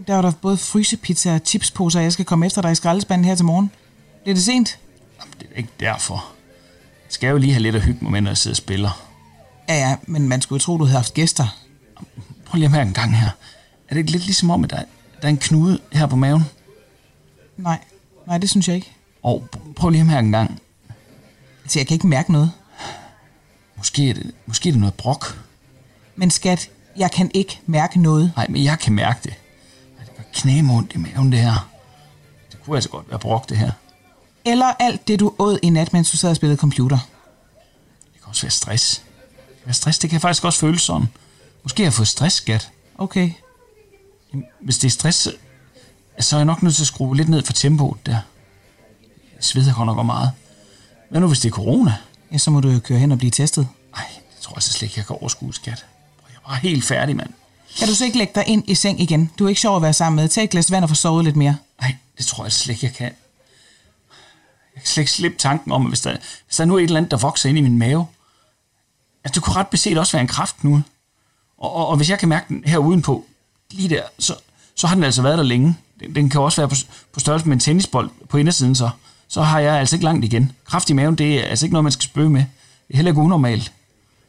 Der 0.06 0.14
var 0.14 0.22
der 0.22 0.32
både 0.42 0.56
frysepizza 0.56 1.34
og 1.34 1.40
chipsposer, 1.44 1.98
og 1.98 2.04
jeg 2.04 2.12
skal 2.12 2.24
komme 2.24 2.46
efter 2.46 2.62
dig 2.62 2.72
i 2.72 2.74
skraldespanden 2.74 3.24
her 3.24 3.34
til 3.34 3.44
morgen. 3.44 3.70
Bliver 4.22 4.34
det 4.34 4.44
sent? 4.44 4.78
Jamen, 5.20 5.34
det 5.40 5.48
er 5.52 5.56
ikke 5.56 5.70
derfor. 5.80 6.14
Jeg 7.04 7.12
skal 7.12 7.28
jo 7.28 7.36
lige 7.36 7.52
have 7.52 7.62
lidt 7.62 7.76
at 7.76 7.82
hygge 7.82 7.98
mig 8.02 8.12
med, 8.12 8.20
når 8.20 8.30
jeg 8.30 8.36
sidder 8.36 8.52
og 8.52 8.56
spiller. 8.56 9.08
Ja, 9.68 9.74
ja, 9.74 9.96
men 10.02 10.28
man 10.28 10.42
skulle 10.42 10.56
jo 10.56 10.64
tro, 10.64 10.78
du 10.78 10.84
havde 10.84 10.96
haft 10.96 11.14
gæster. 11.14 11.56
Prøv 12.46 12.56
lige 12.56 12.64
at 12.64 12.72
mærke 12.72 12.88
en 12.88 12.94
gang 12.94 13.16
her. 13.16 13.26
Er 13.88 13.94
det 13.94 13.96
ikke 13.96 14.10
lidt 14.10 14.24
ligesom 14.24 14.50
om, 14.50 14.64
at 14.64 14.70
der, 14.70 14.76
der 14.76 14.84
er 15.22 15.28
en 15.28 15.38
knude 15.38 15.80
her 15.92 16.06
på 16.06 16.16
maven? 16.16 16.44
Nej, 17.56 17.78
nej, 18.26 18.38
det 18.38 18.50
synes 18.50 18.68
jeg 18.68 18.76
ikke. 18.76 18.92
Og 19.22 19.48
prøv 19.76 19.90
lige 19.90 20.00
at 20.00 20.06
mærke 20.06 20.26
en 20.26 20.32
gang. 20.32 20.61
Altså, 21.62 21.78
jeg 21.78 21.86
kan 21.86 21.94
ikke 21.94 22.06
mærke 22.06 22.32
noget. 22.32 22.52
Måske 23.76 24.10
er 24.10 24.14
det, 24.14 24.32
måske 24.46 24.68
er 24.68 24.72
det 24.72 24.80
noget 24.80 24.94
brok. 24.94 25.38
Men 26.16 26.30
skat, 26.30 26.70
jeg 26.96 27.10
kan 27.10 27.30
ikke 27.34 27.60
mærke 27.66 28.00
noget. 28.00 28.32
Nej, 28.36 28.46
men 28.48 28.64
jeg 28.64 28.78
kan 28.78 28.92
mærke 28.92 29.18
det. 29.24 29.34
Det 30.00 30.16
gør 30.16 30.22
knæme 30.34 30.72
ondt 30.72 30.92
i 30.94 30.98
maven, 30.98 31.32
det 31.32 31.40
her. 31.40 31.68
Det 32.52 32.58
kunne 32.64 32.76
altså 32.76 32.90
godt 32.90 33.10
være 33.10 33.18
brok, 33.18 33.48
det 33.48 33.56
her. 33.58 33.70
Eller 34.44 34.66
alt 34.78 35.08
det, 35.08 35.20
du 35.20 35.34
åd 35.38 35.58
i 35.62 35.70
nat, 35.70 35.92
mens 35.92 36.10
du 36.10 36.16
sad 36.16 36.30
og 36.30 36.36
spillede 36.36 36.58
computer. 36.58 36.98
Det 38.14 38.20
kan 38.20 38.28
også 38.28 38.42
være 38.42 38.50
stress. 38.50 38.96
Det 38.98 39.56
kan 39.58 39.66
være 39.66 39.74
stress, 39.74 39.98
det 39.98 40.10
kan 40.10 40.20
faktisk 40.20 40.44
også 40.44 40.58
føles 40.60 40.82
sådan. 40.82 41.08
Måske 41.62 41.82
har 41.82 41.86
jeg 41.86 41.92
fået 41.92 42.08
stress, 42.08 42.36
skat. 42.36 42.70
Okay. 42.98 43.30
Jamen, 44.32 44.44
Hvis 44.60 44.78
det 44.78 44.88
er 44.88 44.90
stress, 44.90 45.18
så- 45.18 45.34
så 46.20 46.36
er 46.36 46.40
jeg 46.40 46.44
nok 46.44 46.62
nødt 46.62 46.74
til 46.74 46.82
at 46.82 46.86
skrue 46.86 47.16
lidt 47.16 47.28
ned 47.28 47.44
for 47.44 47.52
tempoet 47.52 48.06
der. 48.06 48.12
Jeg 49.36 49.44
sveder 49.44 49.74
godt 49.74 49.86
nok 49.86 50.06
meget. 50.06 50.30
Hvad 51.12 51.20
nu, 51.20 51.26
hvis 51.26 51.40
det 51.40 51.48
er 51.48 51.52
corona? 51.52 51.94
Ja, 52.32 52.38
så 52.38 52.50
må 52.50 52.60
du 52.60 52.68
jo 52.68 52.78
køre 52.78 52.98
hen 52.98 53.12
og 53.12 53.18
blive 53.18 53.30
testet. 53.30 53.68
Nej, 53.96 54.04
det 54.34 54.40
tror 54.40 54.54
jeg 54.56 54.62
så 54.62 54.72
slet 54.72 54.82
ikke, 54.82 54.94
jeg 54.96 55.06
kan 55.06 55.16
overskue, 55.20 55.54
skat. 55.54 55.86
Jeg 56.28 56.36
er 56.36 56.48
bare 56.48 56.56
helt 56.56 56.84
færdig, 56.84 57.16
mand. 57.16 57.30
Kan 57.78 57.88
du 57.88 57.94
så 57.94 58.04
ikke 58.04 58.18
lægge 58.18 58.32
dig 58.34 58.44
ind 58.46 58.64
i 58.66 58.74
seng 58.74 59.00
igen? 59.00 59.30
Du 59.38 59.44
er 59.44 59.48
ikke 59.48 59.60
sjov 59.60 59.76
at 59.76 59.82
være 59.82 59.92
sammen 59.92 60.16
med. 60.16 60.28
Tag 60.28 60.44
et 60.44 60.50
glas 60.50 60.70
vand 60.70 60.84
og 60.84 60.88
få 60.88 60.94
sovet 60.94 61.24
lidt 61.24 61.36
mere. 61.36 61.56
Nej, 61.80 61.96
det 62.18 62.26
tror 62.26 62.44
jeg 62.44 62.52
slet 62.52 62.74
ikke, 62.74 62.86
jeg 62.86 62.94
kan. 62.94 63.12
Jeg 64.74 64.82
kan 64.82 64.86
slet 64.86 65.02
ikke 65.02 65.12
slippe 65.12 65.38
tanken 65.38 65.72
om, 65.72 65.86
at 65.86 65.90
hvis 65.90 66.00
der, 66.00 66.16
hvis 66.46 66.56
der 66.56 66.64
nu 66.64 66.74
er 66.74 66.78
et 66.78 66.84
eller 66.84 66.96
andet, 66.96 67.10
der 67.10 67.16
vokser 67.16 67.48
ind 67.48 67.58
i 67.58 67.60
min 67.60 67.78
mave, 67.78 68.06
at 69.24 69.34
det 69.34 69.42
kunne 69.42 69.56
ret 69.56 69.68
beset 69.68 69.98
også 69.98 70.12
være 70.12 70.22
en 70.22 70.28
kraft 70.28 70.64
nu. 70.64 70.82
Og, 71.58 71.72
og, 71.72 71.86
og 71.86 71.96
hvis 71.96 72.10
jeg 72.10 72.18
kan 72.18 72.28
mærke 72.28 72.46
den 72.48 72.64
her 72.66 72.78
udenpå, 72.78 73.24
lige 73.70 73.88
der, 73.88 74.02
så, 74.18 74.34
så 74.74 74.86
har 74.86 74.94
den 74.94 75.04
altså 75.04 75.22
været 75.22 75.38
der 75.38 75.44
længe. 75.44 75.76
Den, 76.00 76.14
den 76.14 76.30
kan 76.30 76.40
også 76.40 76.60
være 76.60 76.68
på, 76.68 76.76
på 77.12 77.20
størrelse 77.20 77.48
med 77.48 77.56
en 77.56 77.60
tennisbold 77.60 78.10
på 78.28 78.38
indersiden, 78.38 78.74
så, 78.74 78.90
så 79.32 79.42
har 79.42 79.60
jeg 79.60 79.74
altså 79.74 79.96
ikke 79.96 80.04
langt 80.04 80.24
igen. 80.24 80.52
Kraft 80.64 80.90
i 80.90 80.92
maven, 80.92 81.14
det 81.14 81.38
er 81.38 81.42
altså 81.44 81.66
ikke 81.66 81.72
noget, 81.72 81.84
man 81.84 81.92
skal 81.92 82.02
spøge 82.02 82.30
med. 82.30 82.40
Det 82.88 82.94
er 82.94 82.96
heller 82.96 83.10
ikke 83.10 83.20
unormalt. 83.20 83.72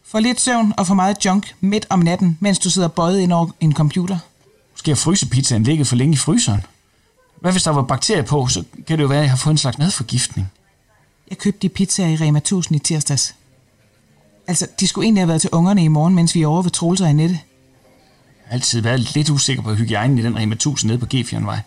For 0.04 0.20
lidt 0.20 0.42
søvn 0.42 0.74
og 0.78 0.88
for 0.88 0.94
meget 0.94 1.26
junk 1.26 1.56
midt 1.62 1.86
om 1.90 2.00
natten, 2.00 2.38
mens 2.40 2.60
du 2.60 2.70
sidder 2.70 2.88
bøjet 2.88 3.20
ind 3.20 3.34
over 3.34 3.48
en 3.60 3.74
computer. 3.74 4.18
Måske 4.72 4.92
har 4.92 4.96
frysepizzaen 4.96 5.64
ligget 5.64 5.88
for 5.88 5.96
længe 5.96 6.14
i 6.14 6.18
fryseren. 6.18 6.62
Hvad 7.42 7.52
hvis 7.52 7.64
der 7.64 7.72
var 7.72 7.82
bakterier 7.82 8.22
på, 8.22 8.48
så 8.48 8.64
kan 8.88 8.98
det 8.98 9.04
jo 9.04 9.08
være, 9.08 9.20
at 9.20 9.24
jeg 9.24 9.32
har 9.32 9.38
fået 9.38 9.54
en 9.54 9.58
slags 9.58 9.78
madforgiftning. 9.78 10.52
Jeg 11.30 11.38
købte 11.38 11.60
de 11.62 11.70
pizzaer 11.70 12.08
i 12.08 12.16
Rema 12.16 12.38
1000 12.38 12.76
i 12.76 12.80
tirsdags. 12.80 13.36
Altså, 14.48 14.68
de 14.80 14.88
skulle 14.88 15.06
egentlig 15.06 15.22
have 15.22 15.28
været 15.28 15.42
til 15.42 15.50
ungerne 15.50 15.84
i 15.84 15.88
morgen, 15.88 16.16
mens 16.16 16.36
vi 16.36 16.42
er 16.42 16.48
over 16.48 16.62
ved 16.62 16.72
Troels 16.72 17.02
og 17.02 17.10
Annette. 17.10 17.40
Jeg 18.40 18.46
har 18.46 18.54
altid 18.54 18.82
været 18.82 19.16
lidt 19.16 19.30
usikker 19.30 19.64
på 19.64 19.74
hygiejnen 19.74 20.18
i 20.18 20.24
den 20.24 20.38
Rema 20.38 20.54
1000 20.54 20.92
nede 20.92 21.00
på 21.00 21.06
Gefjernvej. 21.10 21.60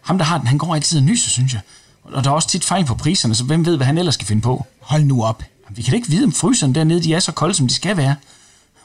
Ham, 0.00 0.18
der 0.18 0.24
har 0.24 0.38
den, 0.38 0.46
han 0.46 0.58
går 0.58 0.74
altid 0.74 0.98
og 0.98 1.04
nyser, 1.04 1.30
synes 1.30 1.52
jeg. 1.52 1.60
Og 2.04 2.24
der 2.24 2.30
er 2.30 2.34
også 2.34 2.48
tit 2.48 2.64
fejl 2.64 2.84
på 2.84 2.94
priserne, 2.94 3.34
så 3.34 3.44
hvem 3.44 3.66
ved, 3.66 3.76
hvad 3.76 3.86
han 3.86 3.98
ellers 3.98 4.14
skal 4.14 4.26
finde 4.26 4.42
på? 4.42 4.66
Hold 4.80 5.04
nu 5.04 5.24
op. 5.24 5.42
Jamen, 5.64 5.76
vi 5.76 5.82
kan 5.82 5.90
da 5.90 5.96
ikke 5.96 6.08
vide, 6.08 6.24
om 6.24 6.32
fryserne 6.32 6.74
dernede 6.74 7.02
de 7.02 7.14
er 7.14 7.20
så 7.20 7.32
kolde, 7.32 7.54
som 7.54 7.68
de 7.68 7.74
skal 7.74 7.96
være. 7.96 8.16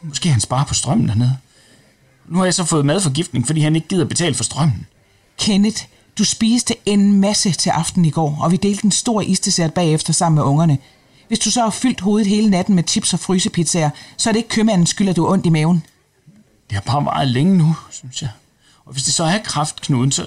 Måske 0.02 0.30
han 0.30 0.42
sparer 0.42 0.66
på 0.66 0.74
strømmen 0.74 1.08
dernede. 1.08 1.38
Nu 2.28 2.38
har 2.38 2.46
jeg 2.46 2.54
så 2.54 2.64
fået 2.64 2.86
madforgiftning, 2.86 3.46
fordi 3.46 3.62
han 3.62 3.76
ikke 3.76 3.88
gider 3.88 4.06
betale 4.06 4.36
for 4.36 4.44
strømmen. 4.44 4.86
Kenneth, 5.38 5.84
du 6.18 6.24
spiste 6.24 6.76
en 6.86 7.20
masse 7.20 7.52
til 7.52 7.70
aften 7.70 8.06
i 8.06 8.10
går, 8.10 8.38
og 8.42 8.52
vi 8.52 8.58
delte 8.58 8.86
en 8.86 8.92
stor 8.92 9.22
isdessert 9.22 9.74
bagefter 9.74 10.14
sammen 10.14 10.36
med 10.36 10.44
ungerne. 10.44 10.78
Hvis 11.28 11.40
du 11.40 11.52
så 11.52 11.62
har 11.62 11.70
fyldt 11.70 12.02
hovedet 12.02 12.28
hele 12.28 12.50
natten 12.50 12.76
med 12.76 12.84
chips 12.88 13.14
og 13.14 13.20
frysepizzaer, 13.20 13.90
så 14.18 14.30
er 14.30 14.32
det 14.32 14.38
ikke 14.38 14.50
købmandens 14.50 14.90
skyld, 14.90 15.10
at 15.10 15.16
du 15.16 15.26
har 15.26 15.34
ondt 15.34 15.46
i 15.46 15.50
maven. 15.50 15.84
Det 16.70 16.74
har 16.74 16.82
bare 16.82 17.02
meget 17.02 17.28
længe 17.28 17.58
nu, 17.58 17.76
synes 17.92 18.22
jeg. 18.22 18.30
Og 18.86 18.94
hvis 18.94 19.04
det 19.04 19.14
så 19.14 19.24
er 19.24 19.38
kraftknuden, 19.38 20.12
så, 20.12 20.26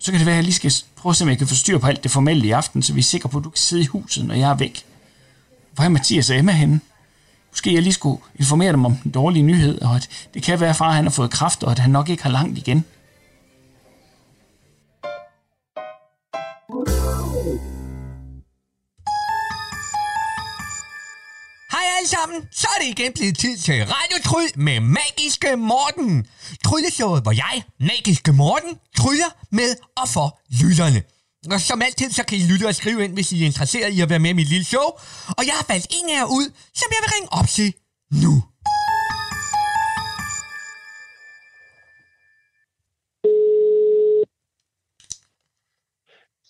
så 0.00 0.10
kan 0.10 0.18
det 0.18 0.26
være, 0.26 0.34
at 0.34 0.36
jeg 0.36 0.44
lige 0.44 0.54
skal 0.54 0.72
prøve 0.96 1.10
at 1.10 1.16
se, 1.16 1.24
om 1.24 1.28
jeg 1.28 1.38
kan 1.38 1.46
få 1.46 1.54
styr 1.54 1.78
på 1.78 1.86
alt 1.86 2.02
det 2.02 2.10
formelle 2.10 2.46
i 2.46 2.50
aften, 2.50 2.82
så 2.82 2.92
vi 2.92 3.00
er 3.00 3.04
sikre 3.04 3.28
på, 3.28 3.38
at 3.38 3.44
du 3.44 3.50
kan 3.50 3.58
sidde 3.58 3.82
i 3.82 3.86
huset, 3.86 4.24
når 4.24 4.34
jeg 4.34 4.50
er 4.50 4.54
væk. 4.54 4.84
Hvor 5.72 5.84
er 5.84 5.88
Mathias 5.88 6.30
og 6.30 6.36
Emma 6.36 6.52
henne? 6.52 6.80
Måske 7.50 7.74
jeg 7.74 7.82
lige 7.82 7.92
skulle 7.92 8.22
informere 8.36 8.72
dem 8.72 8.84
om 8.84 8.96
den 8.96 9.10
dårlige 9.10 9.42
nyhed, 9.42 9.82
og 9.82 9.96
at 9.96 10.08
det 10.34 10.42
kan 10.42 10.60
være, 10.60 10.70
at 10.70 10.76
far 10.76 10.90
han 10.90 11.04
har 11.04 11.10
fået 11.10 11.30
kraft, 11.30 11.62
og 11.62 11.72
at 11.72 11.78
han 11.78 11.90
nok 11.90 12.08
ikke 12.08 12.22
har 12.22 12.30
langt 12.30 12.58
igen. 12.58 12.84
Hej 21.70 21.84
alle 21.98 22.08
sammen, 22.08 22.48
så 22.52 22.68
er 22.76 22.82
det 22.82 22.98
igen 22.98 23.12
blevet 23.12 23.38
tid 23.38 23.56
til 23.56 23.84
Radio 23.84 24.22
Tryl 24.24 24.48
med 24.56 24.80
Magiske 24.80 25.56
Morten. 25.56 26.26
Trylleshowet, 26.64 27.22
hvor 27.22 27.32
jeg, 27.32 27.62
Magiske 27.80 28.32
Morten, 28.32 28.78
tryller 29.00 29.30
med 29.58 29.70
og 30.00 30.08
for 30.14 30.28
lytterne. 30.60 31.00
Og 31.52 31.60
som 31.60 31.82
altid, 31.82 32.10
så 32.18 32.22
kan 32.28 32.38
I 32.38 32.42
lytte 32.52 32.66
og 32.70 32.74
skrive 32.74 33.04
ind, 33.04 33.12
hvis 33.12 33.32
I 33.32 33.42
er 33.42 33.46
interesseret 33.46 33.90
i 33.92 34.00
at 34.00 34.08
være 34.10 34.18
med 34.18 34.30
i 34.30 34.38
mit 34.40 34.48
lille 34.48 34.64
show. 34.64 34.86
Og 35.38 35.42
jeg 35.48 35.54
har 35.60 35.66
valgt 35.68 35.86
en 35.90 36.10
af 36.10 36.16
jer 36.18 36.24
ud, 36.38 36.46
som 36.80 36.88
jeg 36.94 37.00
vil 37.02 37.10
ringe 37.14 37.28
op 37.38 37.48
til 37.56 37.68
nu. 38.24 38.34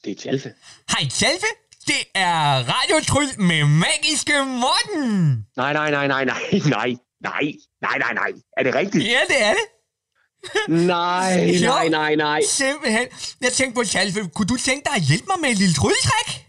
Det 0.04 0.10
er 0.12 0.20
Tjalfe. 0.22 0.50
Hej 0.92 1.08
Tjalfe, 1.10 1.50
det 1.86 2.02
er 2.14 2.40
Radiotryl 2.72 3.40
med 3.50 3.64
Magiske 3.64 4.36
Morten. 4.62 5.46
Nej, 5.56 5.72
nej, 5.72 5.90
nej, 5.90 6.06
nej, 6.06 6.24
nej, 6.24 6.42
nej, 6.76 6.90
nej, 7.20 7.44
nej, 7.86 7.96
nej, 7.98 8.12
nej. 8.20 8.32
Er 8.56 8.62
det 8.62 8.74
rigtigt? 8.74 9.04
Ja, 9.04 9.20
det 9.28 9.42
er 9.42 9.52
det. 9.58 9.79
Nej, 10.68 11.50
nej, 11.72 11.88
nej, 11.88 12.14
nej. 12.14 12.40
Simpelthen. 12.48 13.06
Jeg 13.40 13.52
tænkte 13.52 13.74
på, 13.74 13.84
Tjalfe, 13.84 14.20
kunne 14.34 14.46
du 14.46 14.56
tænke 14.56 14.82
dig 14.84 14.94
at 14.96 15.02
hjælpe 15.02 15.24
mig 15.28 15.36
med 15.40 15.50
et 15.50 15.58
lille 15.58 15.74
trylletræk? 15.74 16.46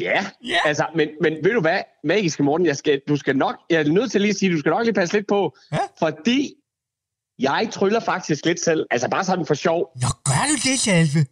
Ja, 0.00 0.26
Ja. 0.44 0.58
altså, 0.64 0.86
men, 0.96 1.08
men 1.22 1.32
ved 1.44 1.52
du 1.52 1.60
hvad, 1.60 1.80
magiske 2.04 2.42
Morten, 2.42 2.66
jeg 2.66 2.76
skal, 2.76 3.00
du 3.08 3.16
skal 3.16 3.36
nok, 3.36 3.54
jeg 3.70 3.80
er 3.80 3.84
nødt 3.84 4.10
til 4.10 4.20
lige 4.20 4.30
at 4.30 4.36
sige, 4.36 4.52
du 4.52 4.58
skal 4.58 4.70
nok 4.70 4.84
lige 4.84 4.94
passe 4.94 5.14
lidt 5.14 5.26
på, 5.28 5.56
Ja? 5.72 5.78
fordi 5.98 6.52
jeg 7.38 7.68
tryller 7.72 8.00
faktisk 8.00 8.44
lidt 8.46 8.60
selv, 8.64 8.86
altså 8.90 9.08
bare 9.08 9.24
sådan 9.24 9.46
for 9.46 9.54
sjov. 9.54 9.88
Nå, 10.02 10.08
gør 10.24 10.44
du 10.48 10.70
det, 10.70 10.80
Tjalfe? 10.80 11.26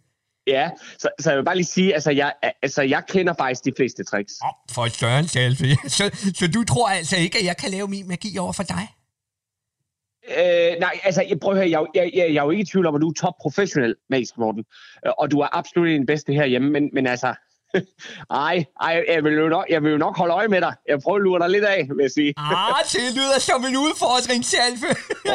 Ja, 0.47 0.69
så, 0.99 1.09
så 1.19 1.29
jeg 1.29 1.37
vil 1.37 1.43
bare 1.45 1.55
lige 1.55 1.65
sige, 1.65 1.93
altså 1.93 2.11
jeg, 2.11 2.33
altså 2.63 2.81
jeg 2.81 3.03
kender 3.09 3.33
faktisk 3.39 3.65
de 3.65 3.71
fleste 3.77 4.03
tricks. 4.03 4.33
Åh, 4.43 4.73
for 4.75 4.85
et 4.85 4.91
større 4.93 5.23
Tjalfe. 5.27 5.65
Så, 5.87 6.31
så 6.35 6.47
du 6.47 6.63
tror 6.63 6.89
altså 6.89 7.17
ikke, 7.17 7.39
at 7.39 7.45
jeg 7.45 7.57
kan 7.57 7.71
lave 7.71 7.87
min 7.87 8.07
magi 8.07 8.37
over 8.37 8.53
for 8.53 8.63
dig? 8.63 8.87
Øh, 10.37 10.79
nej, 10.79 10.99
altså 11.03 11.21
jeg, 11.29 11.39
prøv 11.39 11.51
at 11.51 11.57
høre, 11.57 11.69
jeg, 11.69 11.85
jeg, 11.95 12.11
jeg, 12.13 12.33
jeg 12.33 12.39
er 12.39 12.43
jo 12.43 12.49
ikke 12.49 12.61
i 12.61 12.65
tvivl 12.65 12.85
om, 12.85 12.95
at 12.95 13.01
du 13.01 13.09
er 13.09 13.13
top 13.13 13.33
professionel, 13.41 13.95
magisk 14.09 14.37
Morten, 14.37 14.63
Øh, 15.05 15.11
og 15.17 15.31
du 15.31 15.39
er 15.39 15.47
absolut 15.57 15.87
den 15.87 16.05
bedste 16.05 16.33
herhjemme, 16.33 16.69
men, 16.69 16.89
men 16.93 17.07
altså, 17.07 17.33
ej, 18.31 18.65
ej 18.81 19.03
jeg, 19.07 19.23
vil 19.23 19.33
jo 19.33 19.49
nok, 19.49 19.65
jeg 19.69 19.83
vil 19.83 19.91
jo 19.91 19.97
nok 19.97 20.17
holde 20.17 20.33
øje 20.33 20.47
med 20.47 20.61
dig. 20.61 20.73
Jeg 20.87 20.99
prøver 20.99 21.17
at 21.17 21.23
lure 21.23 21.39
dig 21.39 21.49
lidt 21.49 21.65
af, 21.65 21.87
vil 21.95 22.01
jeg 22.01 22.11
sige. 22.11 22.33
Ah, 22.37 22.83
det 22.91 23.13
lyder 23.15 23.39
som 23.39 23.65
en 23.65 23.77
udfordring, 23.77 24.45
Tjalfe. 24.45 24.87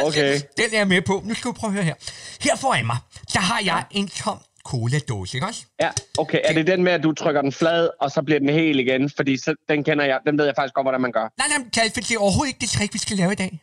Okay. 0.07 0.33
Den 0.59 0.65
er 0.73 0.79
jeg 0.79 0.89
med 0.89 1.03
på. 1.03 1.23
Nu 1.25 1.35
skal 1.35 1.49
du 1.49 1.53
prøve 1.53 1.69
at 1.69 1.75
høre 1.75 1.85
her. 1.85 1.95
Her 2.41 2.57
foran 2.57 2.87
mig, 2.87 2.97
der 3.35 3.41
har 3.41 3.61
jeg 3.65 3.85
en 3.91 4.09
tom 4.09 4.39
cola-dåse, 4.65 5.37
ikke 5.37 5.47
også? 5.47 5.63
Ja, 5.81 5.91
okay. 6.19 6.41
Er 6.45 6.53
det 6.53 6.67
den 6.67 6.85
med, 6.85 6.93
at 6.93 7.03
du 7.03 7.13
trykker 7.13 7.43
den 7.43 7.53
flad, 7.53 7.89
og 8.01 8.11
så 8.11 8.23
bliver 8.23 8.39
den 8.39 8.49
hel 8.49 8.81
igen? 8.81 9.11
Fordi 9.17 9.37
så, 9.37 9.55
den 9.69 9.85
kender 9.85 10.05
jeg, 10.05 10.19
den 10.27 10.39
ved 10.39 10.45
jeg 10.45 10.55
faktisk 10.59 10.75
godt, 10.75 10.85
hvordan 10.85 11.01
man 11.01 11.13
gør. 11.13 11.27
Nej, 11.39 11.49
nej, 11.59 11.69
Tjalfe, 11.73 12.01
det 12.01 12.11
er 12.11 12.19
overhovedet 12.19 12.49
ikke 12.49 12.61
det 12.61 12.69
trick, 12.69 12.95
vi 12.95 12.99
skal 12.99 13.17
lave 13.17 13.33
i 13.33 13.35
dag. 13.35 13.61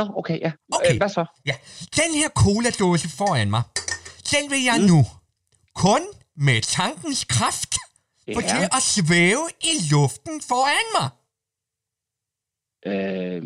Nå, 0.00 0.12
okay, 0.16 0.38
ja. 0.40 0.52
Okay. 0.72 0.92
Øh, 0.92 0.96
hvad 0.96 1.08
så? 1.08 1.24
Ja, 1.46 1.54
den 1.96 2.14
her 2.14 2.28
cola-dåse 2.28 3.08
foran 3.08 3.50
mig, 3.50 3.62
den 4.32 4.50
vil 4.50 4.62
jeg 4.64 4.78
nu 4.78 5.00
kun 5.74 6.00
med 6.36 6.60
tankens 6.62 7.24
kraft 7.24 7.74
få 8.34 8.40
Ja. 8.40 8.48
til 8.48 8.62
at 8.76 8.82
svæve 8.82 9.44
i 9.70 9.72
luften 9.92 10.40
foran 10.48 10.86
mig. 11.00 11.08
Øh, 12.90 13.42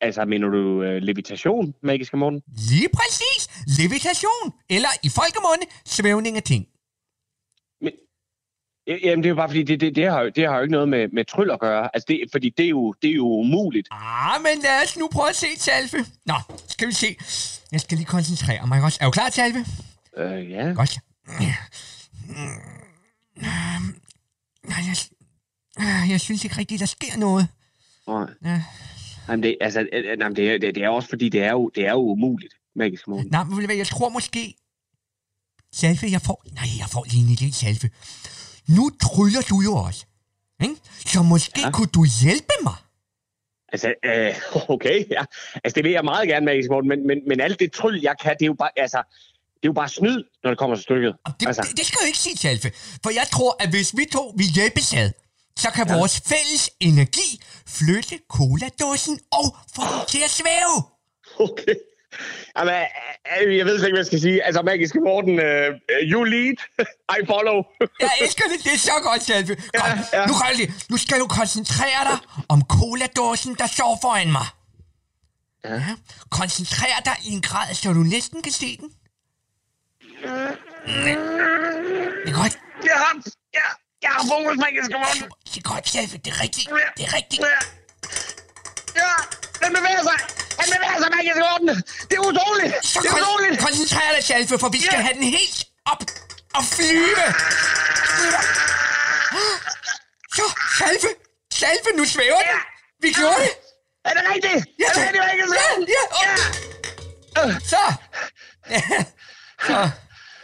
altså, 0.00 0.24
mener 0.24 0.48
du 0.48 0.82
øh, 0.82 1.02
levitation, 1.02 1.74
magiske 1.82 2.16
Morten? 2.16 2.42
Lige 2.70 2.88
præcis. 2.98 3.40
Levitation. 3.80 4.44
Eller 4.70 4.88
i 5.02 5.08
folkemunde, 5.08 5.64
svævning 5.86 6.36
af 6.36 6.42
ting. 6.42 6.66
Ja, 8.88 8.96
Jamen, 9.04 9.18
det 9.22 9.26
er 9.26 9.30
jo 9.30 9.34
bare 9.34 9.48
fordi, 9.48 9.62
det, 9.62 9.80
det, 9.80 9.96
det, 9.96 10.10
har, 10.10 10.20
jo, 10.22 10.28
det 10.28 10.48
har 10.48 10.56
jo 10.56 10.62
ikke 10.62 10.72
noget 10.72 10.88
med, 10.88 11.08
med 11.12 11.24
tryl 11.24 11.50
at 11.50 11.60
gøre. 11.60 11.90
Altså, 11.94 12.04
det, 12.08 12.20
fordi 12.32 12.50
det 12.56 12.64
er, 12.64 12.68
jo, 12.68 12.94
det 13.02 13.10
er 13.10 13.14
jo 13.14 13.26
umuligt. 13.28 13.88
Ah, 13.90 14.42
men 14.42 14.62
lad 14.62 14.82
os 14.84 14.96
nu 14.96 15.08
prøve 15.12 15.28
at 15.28 15.36
se, 15.36 15.46
Talfe. 15.58 15.96
Nå, 16.26 16.34
skal 16.68 16.88
vi 16.88 16.92
se. 16.92 17.16
Jeg 17.72 17.80
skal 17.80 17.96
lige 17.98 18.06
koncentrere 18.06 18.66
mig 18.66 18.82
også. 18.82 18.98
Er 19.00 19.04
du 19.04 19.10
klar, 19.10 19.28
Talfe? 19.28 19.66
Øh, 20.16 20.50
ja. 20.50 20.72
Godt. 20.76 20.98
Nej, 24.68 24.82
jeg, 24.86 24.96
øh, 25.80 26.10
jeg 26.10 26.20
synes 26.20 26.44
ikke 26.44 26.56
rigtigt, 26.58 26.80
der 26.80 26.86
sker 26.86 27.16
noget. 27.18 27.48
Nej. 28.06 28.26
Ja. 28.44 28.62
Jamen, 29.28 29.42
det, 29.42 29.56
altså, 29.60 29.80
øh, 29.80 29.86
øh, 29.92 30.04
jamen, 30.20 30.36
det, 30.36 30.50
er- 30.54 30.58
det, 30.58 30.74
det 30.74 30.84
er 30.84 30.88
også 30.88 31.08
fordi, 31.08 31.28
det 31.28 31.42
er 31.42 31.50
jo, 31.50 31.70
det 31.74 31.86
er 31.86 31.90
jo 31.90 31.98
umuligt, 32.10 32.54
magisk 32.76 33.08
Morten. 33.08 33.28
Nej, 33.30 33.44
men 33.44 33.78
jeg 33.78 33.86
tror 33.86 34.08
måske... 34.08 34.54
Salve, 35.72 36.10
jeg 36.10 36.20
får... 36.22 36.42
Nej, 36.52 36.64
jeg 36.78 36.86
får 36.92 37.06
lige 37.10 37.22
en 37.22 37.36
idé, 37.36 37.52
Salve. 37.54 37.90
Nu 38.68 38.90
tryller 39.02 39.42
du 39.50 39.60
jo 39.60 39.74
også. 39.74 40.06
Ikke? 40.62 40.76
Så 41.06 41.22
måske 41.22 41.60
ja. 41.60 41.70
kunne 41.70 41.86
du 41.86 42.04
hjælpe 42.22 42.54
mig. 42.62 42.74
Altså, 43.72 43.94
øh, 44.04 44.34
okay, 44.74 45.04
ja. 45.10 45.22
Altså, 45.64 45.74
det 45.74 45.84
vil 45.84 45.92
jeg 45.92 46.04
meget 46.04 46.28
gerne, 46.28 46.46
magisk 46.46 46.70
Morten, 46.70 46.88
men, 46.88 47.06
men, 47.06 47.18
men 47.28 47.40
alt 47.40 47.60
det 47.60 47.72
tryl, 47.72 48.00
jeg 48.02 48.14
kan, 48.22 48.36
det 48.38 48.42
er 48.42 48.46
jo 48.46 48.54
bare, 48.54 48.70
altså, 48.76 49.02
det 49.54 49.64
er 49.66 49.68
jo 49.68 49.72
bare 49.72 49.88
snyd, 49.88 50.24
når 50.42 50.50
det 50.50 50.58
kommer 50.58 50.76
til 50.76 50.82
stykket. 50.82 51.12
Det, 51.40 51.46
altså, 51.46 51.62
det, 51.62 51.76
det 51.78 51.86
skal 51.86 51.98
du 52.02 52.06
ikke 52.06 52.18
sige, 52.18 52.36
Salve. 52.36 52.70
For 53.02 53.10
jeg 53.10 53.26
tror, 53.32 53.56
at 53.62 53.68
hvis 53.70 53.96
vi 53.96 54.04
to 54.12 54.34
vi 54.36 54.44
hjælpes 54.54 54.94
ad, 54.94 55.10
så 55.56 55.70
kan 55.70 55.88
ja. 55.88 55.96
vores 55.98 56.20
fælles 56.20 56.70
energi 56.80 57.30
flytte 57.66 58.18
coladåsen 58.36 59.20
og 59.32 59.46
få 59.74 59.82
den 59.92 60.00
til 60.08 60.20
at 60.24 60.30
svæve. 60.40 60.76
Okay. 61.46 61.74
Jamen, 62.58 62.74
øh, 63.42 63.56
jeg 63.56 63.66
ved 63.66 63.74
ikke, 63.74 63.88
hvad 63.88 63.98
jeg 63.98 64.06
skal 64.06 64.20
sige. 64.20 64.44
Altså, 64.44 64.62
magiske 64.62 65.00
Morten, 65.00 65.34
uh, 65.38 65.68
you 66.12 66.24
lead, 66.24 66.56
I 67.18 67.20
follow. 67.26 67.58
Jeg 68.04 68.10
elsker 68.20 68.44
det. 68.52 68.64
Det 68.64 68.72
er 68.72 68.78
så 68.78 68.96
godt, 69.02 69.22
Salve. 69.22 69.54
Godt. 69.54 69.64
Ja, 69.74 70.20
ja. 70.20 70.26
Nu, 70.26 70.34
nu 70.90 70.96
skal 70.96 71.20
du 71.20 71.26
koncentrere 71.26 72.02
dig 72.10 72.18
om 72.48 72.62
coladåsen, 72.76 73.54
der 73.54 73.66
står 73.66 73.98
foran 74.02 74.32
mig. 74.32 74.46
Ja. 75.64 75.74
ja. 75.74 75.94
Koncentrer 76.30 77.00
dig 77.04 77.16
i 77.24 77.30
en 77.32 77.42
grad, 77.42 77.74
så 77.74 77.92
du 77.92 78.02
næsten 78.02 78.42
kan 78.42 78.52
se 78.52 78.76
den. 78.76 78.90
Det 82.24 82.30
er 82.32 82.42
godt. 82.42 82.58
Ja, 82.84 82.98
ja, 83.54 83.68
jeg 84.02 84.10
har 84.10 84.22
fokus, 84.32 84.56
magiske 84.56 84.94
Morten. 84.98 85.22
Det 85.54 85.56
er 85.64 85.74
godt, 85.74 85.88
Salve. 85.88 86.18
Det 86.24 86.30
er 86.34 86.40
rigtigt. 86.42 86.68
Det 86.96 87.04
er 87.08 87.14
rigtigt. 87.14 87.42
Ja, 87.42 87.58
den 89.62 89.70
bevæger 89.76 90.02
sig. 90.08 90.18
Den 90.60 90.66
bevæger 90.74 90.98
sig, 91.02 91.10
magiske 91.16 91.40
Morten. 91.46 91.68
Det 92.08 92.14
er 92.18 92.24
utroligt. 92.30 92.74
Så 92.86 93.00
det 93.02 93.08
er 93.08 93.12
kon- 93.12 93.20
utroligt. 93.22 93.60
koncentrer 93.60 94.12
dig, 94.14 94.24
Salve, 94.24 94.58
for 94.58 94.68
vi 94.68 94.80
skal 94.86 94.98
have 95.06 95.14
den 95.14 95.22
helt 95.38 95.58
op 95.92 96.02
og 96.54 96.62
flyve. 96.64 97.24
Så, 100.36 100.42
Salve. 100.78 101.08
Salve, 101.54 101.90
nu 101.96 102.04
svæver 102.04 102.38
den. 102.38 102.60
Vi 103.02 103.12
gjorde 103.12 103.34
det. 103.44 103.50
Er 104.04 104.10
det 104.14 104.22
rigtigt? 104.34 104.66
Ja, 104.78 105.02
er 105.02 105.12
det 105.12 105.20
rigtigt, 105.30 105.48
magiske 105.48 105.56
Ja, 105.60 105.70
Morten? 105.70 105.88
ja. 107.36 107.58
Så. 107.72 107.92
Ja. 108.70 109.04
Så. 109.66 109.90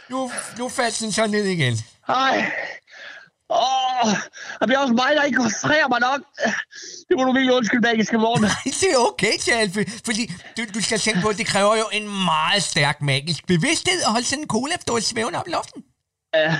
Nu, 0.09 0.31
nu 0.57 0.69
faldt 0.69 0.99
den 0.99 1.11
så 1.11 1.27
ned 1.27 1.43
igen. 1.45 1.77
Ej. 2.09 2.51
Åh, 3.49 4.09
det 4.59 4.67
bliver 4.67 4.79
også 4.79 4.93
mig, 4.93 5.11
der 5.15 5.23
ikke 5.23 5.37
koncentrerer 5.37 5.87
mig 5.87 5.99
nok. 5.99 6.21
Det 7.09 7.17
må 7.17 7.23
du 7.23 7.31
virkelig 7.31 7.53
undskylde, 7.53 7.81
magiske 7.81 8.17
morgen. 8.17 8.43
Det 8.81 8.89
er 8.93 8.97
okay, 8.97 9.37
Tjalfe, 9.39 9.85
fordi 10.05 10.33
du, 10.57 10.61
du 10.73 10.81
skal 10.81 10.99
tænke 10.99 11.21
på, 11.21 11.27
at 11.27 11.37
det 11.37 11.47
kræver 11.47 11.75
jo 11.75 11.87
en 11.93 12.05
meget 12.25 12.63
stærk 12.63 13.01
magisk 13.01 13.47
bevidsthed 13.47 14.01
at 14.05 14.11
holde 14.11 14.25
sådan 14.25 14.43
en 14.43 14.47
cola 14.47 14.75
stå 14.81 14.99
svævende 14.99 15.39
op 15.39 15.47
i 15.47 15.51
luften. 15.51 15.83
Ja. 16.35 16.59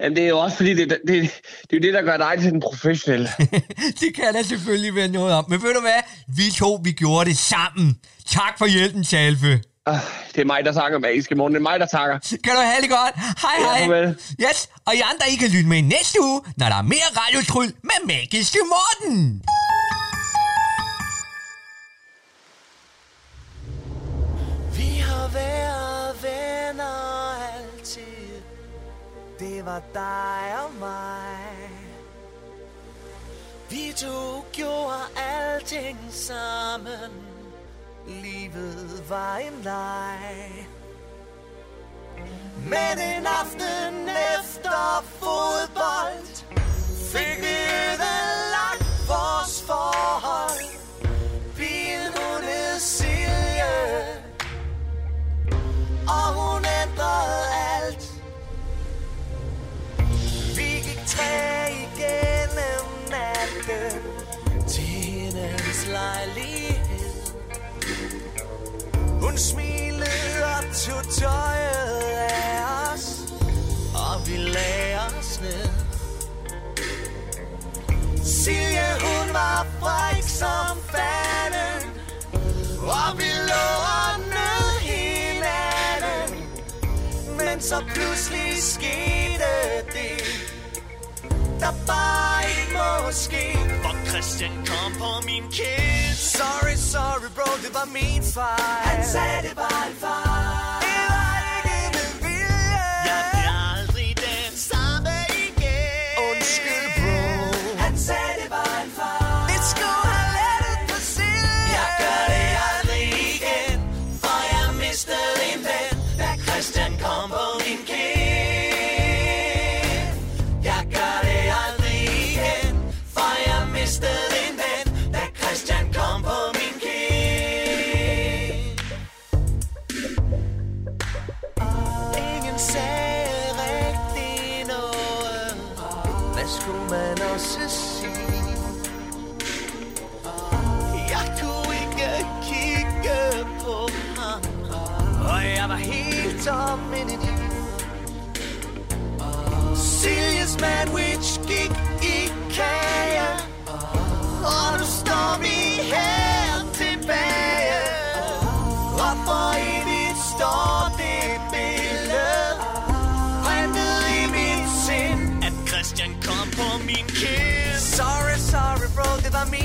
Jamen, 0.00 0.16
det 0.16 0.24
er 0.24 0.28
jo 0.28 0.38
også 0.38 0.56
fordi, 0.56 0.74
det, 0.74 0.90
det, 0.90 1.00
det, 1.08 1.30
det 1.70 1.76
er 1.76 1.80
det, 1.80 1.94
der 1.94 2.02
gør 2.02 2.16
dig 2.16 2.34
til 2.40 2.50
den 2.50 2.60
professionelle. 2.60 3.28
det 4.00 4.14
kan 4.14 4.34
der 4.34 4.42
selvfølgelig 4.42 4.94
være 4.94 5.08
noget 5.08 5.34
om. 5.34 5.44
Men 5.48 5.62
ved 5.62 5.74
du 5.74 5.80
hvad? 5.80 6.00
Vi 6.36 6.50
to, 6.56 6.80
vi 6.84 6.92
gjorde 6.92 7.30
det 7.30 7.38
sammen. 7.38 8.00
Tak 8.26 8.58
for 8.58 8.66
hjælpen, 8.66 9.04
Tjalfe. 9.04 9.62
Ah, 9.86 9.98
Det 10.34 10.40
er 10.40 10.44
mig, 10.44 10.64
der 10.64 10.72
takker, 10.72 10.98
magiske 10.98 11.34
morgen. 11.34 11.52
Det 11.54 11.58
er 11.58 11.62
mig, 11.62 11.80
der 11.80 11.86
takker. 11.86 12.18
Kan 12.44 12.54
du 12.54 12.60
have 12.60 12.82
det 12.82 12.90
godt? 12.90 13.14
Hej, 13.16 13.50
Ja, 13.60 13.64
hej. 13.68 13.78
farvel. 13.80 14.08
Yes, 14.40 14.68
og 14.86 14.94
I 14.94 15.00
andre, 15.00 15.24
I 15.32 15.36
kan 15.36 15.48
lytte 15.50 15.68
med 15.68 15.82
næste 15.82 16.18
uge, 16.22 16.40
når 16.56 16.68
der 16.68 16.76
er 16.76 16.82
mere 16.82 17.08
radiotryl 17.16 17.72
med 17.82 18.06
Magiske 18.06 18.58
Morten. 18.74 19.42
Vi 24.76 24.98
har 25.08 25.28
været 25.28 26.22
venner 26.22 27.34
altid 27.54 28.42
Det 29.38 29.64
var 29.66 29.82
dig 29.94 30.64
og 30.64 30.70
mig 30.80 31.70
Vi 33.70 33.92
to 33.96 34.44
gjorde 34.52 34.94
alting 35.16 35.98
sammen 36.10 37.10
Livet 38.06 39.04
var 39.08 39.36
en 39.36 39.62
leg 39.62 40.68
Men 42.64 42.98
en 42.98 43.26
aften 43.26 44.08
efter 44.08 45.04
fodbold 45.20 46.26
Fik 47.12 47.38
vi 47.42 47.56
ødelagt 47.82 49.08
vores 49.08 49.62
forhold 49.62 50.66
Pigen 51.56 52.06
hun 52.16 52.42
hed 52.42 52.78
Silje 52.78 54.26
og 56.08 56.26
hun 56.34 56.64
ændrede 56.82 57.44
alt. 57.80 58.04
Vi 60.56 60.70
gik 60.86 61.00
tre 61.06 61.72
igennem 61.72 62.84
natten 63.10 64.02
til 64.68 65.40
hendes 65.40 65.86
lejlighed. 65.86 66.85
Hun 69.20 69.38
smilede 69.38 70.44
og 70.56 70.64
tog 70.74 71.12
tøjet 71.12 72.02
af 72.18 72.92
os, 72.92 73.06
og 73.94 74.28
vi 74.28 74.36
lagde 74.36 74.98
os 74.98 75.40
ned. 75.40 75.68
Silje, 78.24 78.88
hun 79.00 79.34
var 79.34 79.66
fræk 79.80 80.22
som 80.22 80.78
fanden, 80.92 81.90
og 82.82 83.18
vi 83.18 83.30
lå 83.50 83.68
og 83.98 84.18
nød 84.34 84.80
hinanden. 84.80 86.48
Men 87.36 87.60
så 87.60 87.84
pludselig 87.94 88.62
skete 88.62 89.52
det 89.92 90.45
Der 91.66 91.72
bare 91.86 92.42
ikke 92.50 92.72
må 92.72 93.12
ske 93.12 93.58
For 93.82 94.08
Christian 94.08 94.50
kom 94.66 94.92
på 94.98 95.26
min 95.26 95.42
kind 95.42 96.14
Sorry, 96.16 96.76
sorry 96.76 97.30
bro, 97.34 97.50
det 97.62 97.74
var 97.74 97.88
min 97.92 98.22
fejl 98.22 98.86
Han 98.88 99.04
sagde 99.04 99.48
det 99.48 99.56
var 99.56 99.86
en 99.88 99.96
fejl 99.96 100.65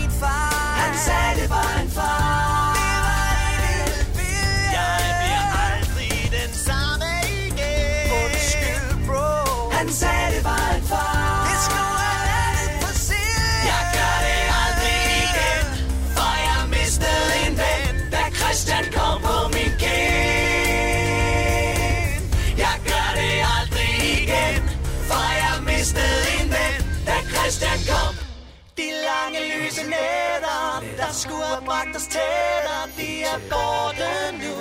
min 0.02 0.12
far. 0.12 0.82
Han 0.82 0.98
sagde 1.06 1.42
det 1.42 1.50
var 1.50 1.81
Der 31.12 31.18
skulle 31.18 31.46
have 31.46 31.66
bragt 31.66 31.96
os 31.96 32.08
tættere. 32.16 32.84
De 32.98 33.24
er 33.24 33.40
borte 33.52 34.12
nu. 34.42 34.56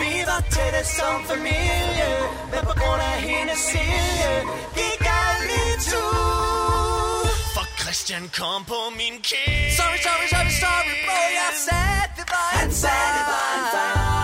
Vi 0.00 0.12
var 0.26 0.40
tætte 0.40 0.82
som 0.96 1.24
familie 1.30 2.10
Men 2.50 2.60
på 2.60 2.74
grund 2.80 3.02
af 3.02 3.20
hendes 3.20 3.58
silje 3.58 4.32
Gik 4.74 5.02
alt 5.22 5.50
i 5.60 5.90
tu 5.90 6.04
For 7.54 7.66
Christian 7.80 8.30
kom 8.38 8.64
på 8.64 8.80
min 8.96 9.14
kind 9.28 9.72
Sorry, 9.78 9.98
sorry, 10.06 10.26
sorry, 10.34 10.52
sorry, 10.64 10.94
bro. 11.06 11.20
Jeg 11.40 11.52
sagde, 11.66 12.02
det 12.16 12.26
var 12.32 12.58
Han 12.58 12.72
sagde, 12.72 13.08
det 13.16 13.24
var 13.32 13.48
en 13.58 13.66
fejl 13.72 14.15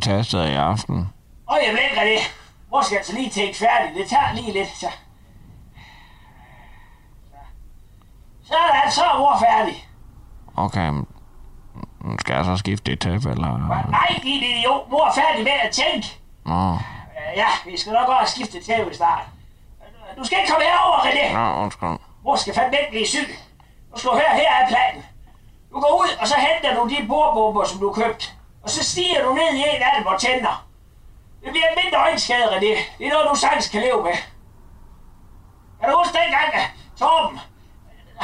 blive 0.00 0.18
testet 0.18 0.48
i 0.48 0.54
aften? 0.54 1.08
og 1.46 1.58
jeg 1.66 1.72
blinker 1.74 2.04
det. 2.04 2.18
Hvor 2.68 2.82
skal 2.82 2.96
altså 2.96 3.12
lige 3.14 3.30
tænke 3.30 3.58
færdigt? 3.58 3.96
Det 3.96 4.08
tager 4.08 4.32
lige 4.34 4.52
lidt, 4.52 4.68
så. 4.68 4.90
Så 8.44 8.54
er 8.54 8.84
det 8.84 8.92
så 8.92 9.04
er 9.04 9.18
mor 9.18 9.38
færdig. 9.38 9.88
Okay, 10.56 10.92
skal 12.18 12.34
jeg 12.34 12.44
så 12.44 12.56
skifte 12.56 12.90
det 12.90 13.00
tæppe, 13.00 13.30
eller? 13.30 13.90
Nej, 13.90 14.20
din 14.22 14.42
idiot. 14.42 14.90
Mor 14.90 15.06
er 15.06 15.12
færdig 15.12 15.44
med 15.44 15.52
at 15.62 15.70
tænke. 15.72 16.18
Nå, 16.46 16.78
Ja, 17.36 17.46
vi 17.66 17.76
skal 17.78 17.92
nok 17.92 18.06
godt 18.06 18.18
have 18.18 18.28
skiftet 18.28 18.64
tæve 18.64 18.90
i 18.90 18.94
start. 18.94 19.22
Du 20.18 20.24
skal 20.24 20.38
ikke 20.38 20.50
komme 20.52 20.64
herover, 20.66 20.98
René. 20.98 21.32
Nå, 21.38 21.62
undskyld. 21.62 21.98
Mor 22.24 22.36
skal 22.36 22.54
fandme 22.54 22.76
ikke 22.80 22.90
blive 22.90 23.06
syg. 23.06 23.28
Nu 23.90 23.96
skal 23.98 24.10
du 24.10 24.14
høre, 24.14 24.34
her 24.34 24.52
er 24.62 24.68
planen. 24.68 25.04
Du 25.72 25.80
går 25.80 25.92
ud, 26.02 26.10
og 26.20 26.28
så 26.28 26.34
henter 26.46 26.80
du 26.82 26.88
de 26.88 27.06
bordbomber, 27.08 27.64
som 27.64 27.80
du 27.80 27.92
købte. 27.92 28.26
Og 28.68 28.72
så 28.72 28.84
stiger 28.84 29.22
du 29.24 29.34
ned 29.34 29.50
i 29.54 29.60
en 29.72 29.82
af 29.88 29.92
dem 29.96 30.06
og 30.06 30.20
tænder. 30.20 30.66
Det 31.42 31.50
bliver 31.52 31.68
en 31.68 31.78
mindre 31.82 31.98
øjenskade, 31.98 32.46
René. 32.54 32.74
Det 32.98 33.06
er 33.06 33.12
noget, 33.12 33.26
du 33.30 33.34
sagtens 33.34 33.68
kan 33.68 33.80
leve 33.80 34.02
med. 34.02 34.16
Kan 35.78 35.88
du 35.88 35.94
huske 35.98 36.18
dengang, 36.18 36.48
at 36.54 36.66
Torben, 36.98 37.40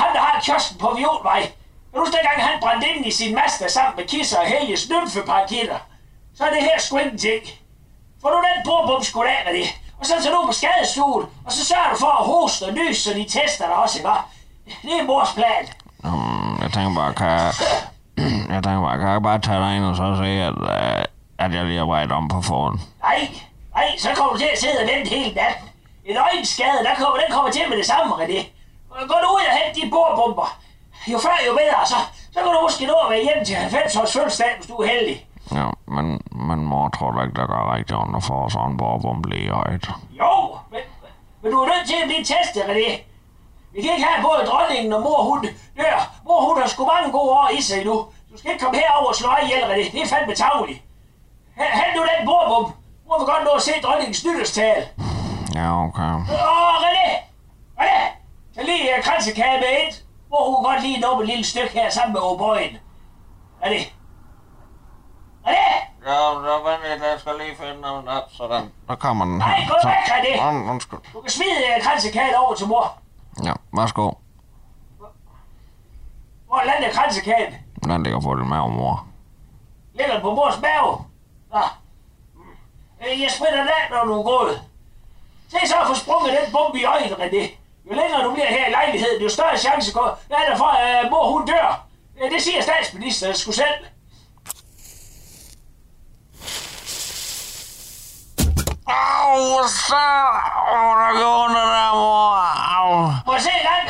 han 0.01 0.15
der 0.15 0.21
har 0.21 0.41
kiosken 0.41 0.79
på 0.79 0.89
Violvej, 0.99 1.41
kan 1.41 1.95
du 1.95 1.99
huske 2.01 2.17
dengang, 2.17 2.43
han 2.49 2.61
brændte 2.61 2.89
ind 2.89 3.07
i 3.07 3.11
sin 3.11 3.35
master 3.35 3.69
sammen 3.69 3.97
med 3.97 4.05
Kisser 4.13 4.39
og 4.39 4.47
Helges 4.47 4.91
nymfeparakitter? 4.91 5.79
Så 6.37 6.45
er 6.45 6.51
det 6.51 6.63
her 6.63 6.79
sgu 6.81 6.99
ting. 7.27 7.45
Får 8.23 8.31
du 8.31 8.39
den 8.49 8.59
bordbom 8.65 9.03
skudt 9.03 9.27
af, 9.27 9.41
René, 9.49 9.65
og 9.99 10.07
så 10.07 10.15
tager 10.23 10.37
du 10.37 10.47
på 10.47 10.53
skadestuen, 10.53 11.27
og 11.47 11.53
så 11.53 11.65
sørger 11.65 11.91
du 11.93 11.97
for 11.99 12.13
at 12.21 12.27
hoste 12.27 12.65
og 12.65 12.73
nys, 12.73 12.97
så 12.97 13.11
de 13.15 13.25
tester 13.25 13.67
dig 13.67 13.77
også, 13.77 13.99
ikke? 13.99 14.11
Det 14.83 15.01
er 15.01 15.05
mors 15.05 15.33
plan. 15.39 15.65
Um, 16.05 16.59
jeg 16.63 16.73
tænker 16.73 16.95
bare, 16.95 17.15
kan 17.15 17.53
jeg... 18.53 18.63
Tænker 18.65 18.83
bare, 18.87 18.99
kan 18.99 19.09
jeg 19.09 19.23
bare 19.23 19.39
tage 19.39 19.61
dig 19.65 19.77
ind 19.77 19.85
og 19.85 19.97
så 19.97 20.07
se, 20.23 20.31
at, 20.49 20.57
uh, 20.73 21.03
at 21.45 21.51
jeg 21.57 21.65
lige 21.65 21.79
har 21.79 21.87
bredt 21.87 22.13
om 22.13 22.29
på 22.29 22.41
forhånd? 22.43 22.79
Nej, 23.03 23.21
nej, 23.77 23.89
så 23.99 24.09
kommer 24.17 24.33
du 24.33 24.39
til 24.39 24.51
at 24.55 24.59
sidde 24.63 24.79
og 24.83 24.89
vente 24.93 25.09
hele 25.17 25.35
natten. 25.41 25.67
En 26.05 26.17
øjenskade, 26.17 26.79
der 26.87 26.95
kommer, 27.01 27.17
den 27.23 27.31
kommer 27.37 27.51
til 27.51 27.65
med 27.71 27.77
det 27.81 27.87
samme, 27.93 28.11
René. 28.21 28.41
Gå 29.13 29.17
nu 29.25 29.29
ud 29.39 29.45
og 29.51 29.55
hent 29.59 29.73
de 29.77 29.91
bordbomber. 29.95 30.49
Jo 31.13 31.19
før, 31.19 31.37
jo 31.49 31.53
bedre, 31.53 31.81
så, 31.93 31.99
så 32.33 32.39
kan 32.43 32.51
du 32.55 32.61
måske 32.63 32.87
nå 32.87 32.97
at 33.05 33.11
være 33.11 33.23
hjem 33.29 33.45
til 33.45 33.57
90 33.57 33.97
års 33.97 34.13
fødselsdag, 34.13 34.53
hvis 34.57 34.67
du 34.67 34.75
er 34.83 34.87
heldig. 34.87 35.27
Ja, 35.59 35.67
men, 35.97 36.07
men 36.49 36.59
mor 36.71 36.89
tror 36.89 37.11
da 37.13 37.23
ikke, 37.23 37.37
der 37.41 37.47
gør 37.47 37.75
rigtig 37.75 37.97
ondt 37.97 38.25
få 38.25 38.49
sådan 38.49 38.71
en 38.71 38.77
borbom 38.77 39.25
lige 39.33 39.51
højt. 39.51 39.87
Jo, 40.21 40.33
men, 40.73 40.81
men 41.43 41.53
du 41.53 41.59
er 41.65 41.69
nødt 41.73 41.87
til 41.91 41.99
at 42.03 42.09
blive 42.11 42.25
testet, 42.33 42.63
René. 42.71 42.93
Vi 43.75 43.83
kan 43.83 43.91
ikke 43.93 44.05
have 44.05 44.23
både 44.29 44.47
dronningen 44.51 44.93
og 44.93 45.03
mor, 45.03 45.23
hun 45.23 45.41
dør. 45.77 45.99
Mor, 46.25 46.41
hun 46.49 46.61
har 46.61 46.69
sgu 46.69 46.87
mange 46.87 47.13
gode 47.13 47.31
år 47.31 47.49
i 47.59 47.63
sig 47.63 47.85
nu. 47.85 47.95
Du 48.33 48.39
skal 48.39 48.51
ikke 48.51 48.65
komme 48.65 48.79
herover 48.79 49.09
og 49.09 49.15
slå 49.15 49.31
ihjel, 49.43 49.63
René. 49.63 49.93
Det 49.93 50.03
er 50.03 50.07
fandme 50.07 50.35
tavligt. 50.35 50.83
Hent 51.57 51.97
nu 51.97 52.03
den 52.03 52.27
bordbom. 52.27 52.73
Mor 53.09 53.19
vil 53.19 53.27
godt 53.27 53.45
nå 53.45 53.51
at 53.51 53.63
se 53.63 53.73
dronningens 53.83 54.25
nytårstal. 54.25 54.89
Ja, 55.55 55.85
okay. 55.87 56.03
Åh, 56.03 56.77
René! 56.85 57.09
René! 57.81 58.01
Tag 58.55 58.65
lige 58.65 58.89
uh, 58.99 59.05
kransekage 59.05 59.61
med 59.61 59.69
ind. 59.83 59.95
Mor, 60.31 60.45
hun 60.47 60.55
kan 60.65 60.73
godt 60.73 60.83
lige 60.83 61.01
nå 61.01 61.21
et 61.21 61.27
lille 61.27 61.45
stykke 61.45 61.73
her 61.79 61.91
sammen 61.91 62.13
med 62.13 62.21
O'Boyen. 62.21 62.75
René! 63.63 63.81
René! 65.47 65.67
Ja, 66.07 66.17
så 66.47 66.61
vent 66.65 66.83
lidt, 66.91 67.03
jeg 67.03 67.21
skal 67.21 67.33
lige 67.39 67.57
finde 67.57 67.81
noget. 67.81 68.05
Ja, 68.07 68.19
sådan. 68.37 68.73
Der 68.89 68.95
kommer 68.95 69.25
den 69.25 69.39
Nej, 69.39 69.61
gå 69.69 69.75
væk, 69.89 69.95
René! 70.15 70.41
Und- 70.49 70.71
Undskyld. 70.71 70.99
Du 71.15 71.21
kan 71.21 71.31
smide 71.31 71.59
uh, 71.77 71.83
kransekagen 71.85 72.35
over 72.35 72.55
til 72.55 72.67
mor. 72.69 72.99
Ja, 73.45 73.53
værsgo. 73.73 74.11
Hvor 76.47 76.63
lander 76.67 76.91
kransekagen? 76.93 77.55
Den 77.85 78.03
ligger 78.03 78.21
på 78.21 78.35
din 78.35 78.49
mave, 78.49 78.71
mor. 78.71 79.07
Ligger 79.95 80.21
på 80.21 80.35
mors 80.35 80.61
mave? 80.61 81.05
Nå. 81.53 81.61
Øh, 83.07 83.21
Jeg 83.23 83.31
spritter 83.31 83.59
den 83.59 83.69
af, 83.69 83.85
når 83.91 84.05
du 84.05 84.19
er 84.21 84.23
gået. 84.23 84.63
Se 85.49 85.59
så 85.69 85.75
at 85.81 85.87
få 85.87 85.95
sprunget 85.95 86.33
den 86.43 86.53
bombe 86.53 86.79
i 86.81 86.85
øjnet, 86.85 87.13
René. 87.13 87.45
Jo 87.91 87.93
længere 87.95 88.25
du 88.25 88.33
bliver 88.33 88.47
her 88.47 88.67
i 88.67 88.71
lejligheden, 88.71 89.23
jo 89.23 89.29
større 89.29 89.59
chance 89.59 89.93
går, 89.93 90.19
er 90.31 90.51
der 90.51 90.57
for, 90.57 90.65
at 90.67 91.11
mor 91.11 91.31
hun 91.33 91.47
dør. 91.47 91.87
Ja, 92.21 92.29
Det 92.29 92.43
siger 92.43 92.63
statsministeren 92.63 93.35
sgu 93.35 93.53
selv. 93.53 93.85
Au, 98.87 99.67
så... 99.69 100.05
Åh, 100.75 100.95
der 101.01 101.13
går 101.19 101.45
under 101.45 101.61
der, 101.77 101.95
mor. 101.95 102.54
Må 103.27 103.33
jeg 103.37 103.43
se 103.49 103.55
gang? 103.71 103.85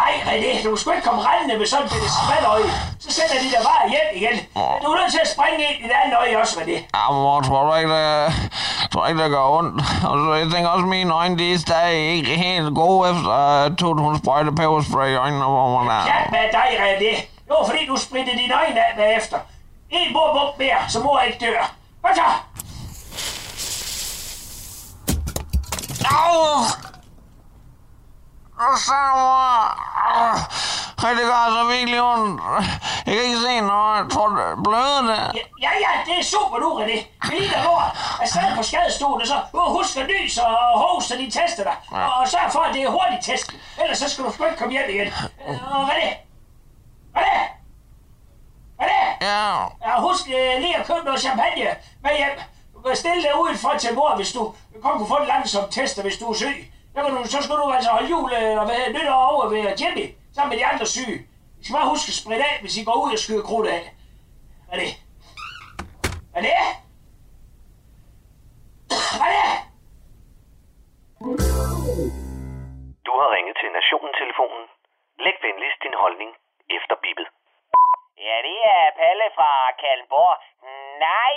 Nej, 0.00 0.12
René, 0.28 0.50
du 0.64 0.76
skal 0.76 0.92
ikke 0.94 1.06
komme 1.08 1.22
rendende 1.28 1.58
med 1.58 1.66
sådan 1.66 1.86
et 1.86 2.10
spandøje. 2.24 2.68
Så 3.04 3.08
sender 3.16 3.36
de 3.42 3.48
dig 3.54 3.62
bare 3.70 3.84
hjem 3.92 4.08
igen. 4.20 4.36
Du 4.82 4.88
er 4.92 4.98
nødt 5.00 5.12
til 5.12 5.20
at 5.26 5.30
springe 5.34 5.58
ind 5.68 5.78
i 5.84 5.86
det 5.90 5.96
andet 6.04 6.16
øje 6.18 6.40
også, 6.42 6.54
René. 6.60 6.76
Ja, 6.96 7.10
mor, 7.12 7.40
tror 7.40 7.60
du 7.66 7.74
ikke, 7.80 7.90
det, 7.94 8.32
tror 8.92 9.06
ikke, 9.06 9.22
det 9.22 9.30
gør 9.30 9.44
ondt? 9.58 9.74
Og 10.08 10.14
så, 10.18 10.34
jeg 10.40 10.46
tænker 10.52 10.68
også, 10.68 10.84
at 10.84 10.88
mine 10.88 11.14
øjne, 11.14 11.38
de 11.38 11.54
er 11.54 11.58
stadig 11.58 12.00
ikke 12.16 12.34
helt 12.46 12.74
gode 12.74 13.10
efter, 13.10 13.30
at 13.64 13.72
Tut, 13.78 14.00
hun 14.00 14.18
sprøjte 14.18 14.52
peberspray 14.52 15.10
i 15.12 15.16
øjnene, 15.24 15.44
man 15.78 15.86
er. 15.98 16.02
Ja, 16.12 16.18
med 16.34 16.44
dig, 16.58 16.68
René. 16.84 17.12
Det 17.46 17.52
var 17.58 17.66
fordi, 17.70 17.86
du 17.86 17.96
sprittede 17.96 18.36
dine 18.38 18.54
øjne 18.54 18.80
af 18.86 18.92
bagefter. 18.96 19.38
En 19.90 20.12
bordbump 20.12 20.58
mere, 20.58 20.80
så 20.88 21.00
mor 21.00 21.20
ikke 21.20 21.38
dør. 21.46 21.72
Hvad 22.00 22.10
så? 22.14 22.28
Au! 26.04 26.89
Og 28.60 28.78
så. 28.78 28.92
Au. 28.92 30.36
Ej, 31.04 31.10
det 31.18 31.24
gør 31.30 31.40
altså 31.46 31.64
virkelig 31.64 32.02
ondt. 32.02 32.42
Jeg 33.06 33.14
kan 33.14 33.24
ikke 33.24 33.40
se 33.46 33.60
noget. 33.60 33.96
Jeg 33.98 34.06
tror, 34.12 34.28
det 34.28 34.44
er 34.44 34.62
blødende. 34.64 35.16
Ja, 35.38 35.44
ja, 35.66 35.70
ja, 35.84 35.92
det 36.06 36.14
er 36.20 36.24
super 36.24 36.58
nu, 36.58 36.68
René. 36.80 36.98
Vi 37.28 37.34
lige 37.38 37.50
der 37.50 37.62
lort. 37.64 37.90
Er 38.22 38.26
stadig 38.26 38.56
på 38.56 38.62
skadestolen, 38.62 39.26
så 39.26 39.36
uh, 39.52 39.72
husk 39.76 39.96
at 39.96 40.06
nys 40.06 40.38
og 40.38 40.78
hoste 40.82 41.18
de 41.18 41.30
tester 41.30 41.64
dig. 41.64 41.76
Ja. 41.92 42.06
Og 42.06 42.28
sørg 42.28 42.52
for, 42.52 42.60
at 42.60 42.74
det 42.74 42.82
er 42.82 42.90
hurtigt 42.90 43.24
test. 43.24 43.54
Ellers 43.82 43.98
så 43.98 44.08
skal 44.10 44.24
du 44.24 44.32
sgu 44.32 44.44
ikke 44.44 44.58
komme 44.58 44.72
hjem 44.72 44.90
igen. 44.90 45.08
Uh, 45.48 45.76
og 45.76 45.88
René. 45.90 46.10
René. 47.18 47.38
René. 48.82 49.02
Ja. 49.20 49.46
Ja, 49.86 50.00
husk 50.00 50.26
uh, 50.26 50.60
lige 50.62 50.76
at 50.76 50.86
købe 50.86 51.04
noget 51.04 51.20
champagne 51.20 51.64
med 52.02 52.16
hjem. 52.16 52.36
Kan 52.86 52.96
stille 52.96 53.22
dig 53.22 53.40
udenfor 53.42 53.72
til 53.78 53.94
mor, 53.94 54.16
hvis 54.16 54.32
du 54.32 54.54
kun 54.82 54.98
kunne 54.98 55.08
få 55.08 55.14
en 55.16 55.26
langsom 55.26 55.70
tester, 55.70 56.02
hvis 56.02 56.16
du 56.16 56.30
er 56.32 56.36
syg. 56.36 56.72
Så, 56.94 56.98
kan 57.02 57.10
du, 57.16 57.24
så 57.34 57.38
skal 57.42 57.56
du 57.56 57.66
altså 57.76 57.90
holde 57.90 58.10
jul 58.14 58.30
øh, 58.40 58.60
og 58.60 58.64
hvad, 58.68 58.80
nytår 58.96 59.22
over 59.32 59.44
ved 59.52 59.62
Jimmy, 59.80 60.06
sammen 60.34 60.50
med 60.50 60.58
de 60.60 60.66
andre 60.72 60.86
syge. 60.86 61.18
I 61.60 61.62
skal 61.64 61.76
bare 61.78 61.92
huske 61.92 62.10
at 62.12 62.20
spritte 62.22 62.44
af, 62.50 62.56
hvis 62.62 62.76
I 62.80 62.84
går 62.88 62.96
ud 63.04 63.12
og 63.16 63.18
skyder 63.24 63.44
krudt 63.50 63.68
af. 63.76 63.82
Er 64.72 64.76
det? 64.82 64.90
Er 66.36 66.40
det? 66.46 66.52
Er 69.24 69.28
det? 69.34 69.46
Du 73.06 73.12
har 73.20 73.28
ringet 73.36 73.56
til 73.60 73.70
Nationen-telefonen. 73.78 74.64
Læg 75.24 75.36
venligst 75.46 75.80
din 75.86 75.96
holdning 76.02 76.30
efter 76.76 76.94
bippet. 77.04 77.28
Ja, 78.26 78.36
det 78.48 78.58
er 78.76 78.84
Palle 79.00 79.26
fra 79.36 79.50
Kalmborg. 79.80 80.34
Nej, 81.06 81.36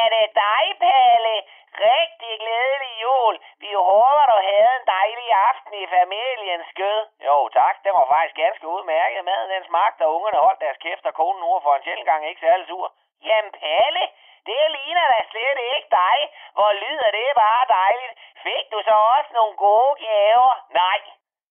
er 0.00 0.06
det 0.14 0.26
dig, 0.44 0.64
Palle? 0.84 1.34
Rigtig 1.80 2.32
glædelig 2.42 2.92
jul. 3.04 3.34
Vi 3.64 3.70
håber, 3.72 4.24
du 4.32 4.38
havde 4.50 4.74
en 4.80 4.86
dejlig 4.98 5.28
aften 5.50 5.74
i 5.82 5.86
familiens 5.96 6.66
skød. 6.72 7.00
Jo, 7.28 7.48
tak. 7.48 7.74
Det 7.84 7.92
var 7.92 8.06
faktisk 8.14 8.36
ganske 8.44 8.66
udmærket. 8.74 9.24
Maden 9.24 9.50
den 9.50 9.64
smagte, 9.64 10.02
og 10.06 10.14
ungerne 10.16 10.38
holdt 10.46 10.60
deres 10.60 10.82
kæft, 10.84 11.06
og 11.06 11.14
konen 11.14 11.40
nu 11.40 11.60
for 11.64 11.74
en 11.74 11.82
sjældent 11.82 12.08
gang 12.10 12.28
ikke 12.28 12.44
særlig 12.46 12.66
sur. 12.66 12.86
Jamen, 13.28 13.52
Palle, 13.60 14.04
det 14.46 14.60
ligner 14.76 15.06
da 15.12 15.18
slet 15.30 15.58
ikke 15.74 15.88
dig. 15.90 16.18
Hvor 16.56 16.72
lyder 16.82 17.10
det 17.18 17.28
bare 17.44 17.64
dejligt. 17.80 18.14
Fik 18.42 18.64
du 18.72 18.78
så 18.88 18.96
også 19.16 19.30
nogle 19.38 19.56
gode 19.56 19.94
gaver? 20.06 20.50
Nej, 20.70 20.98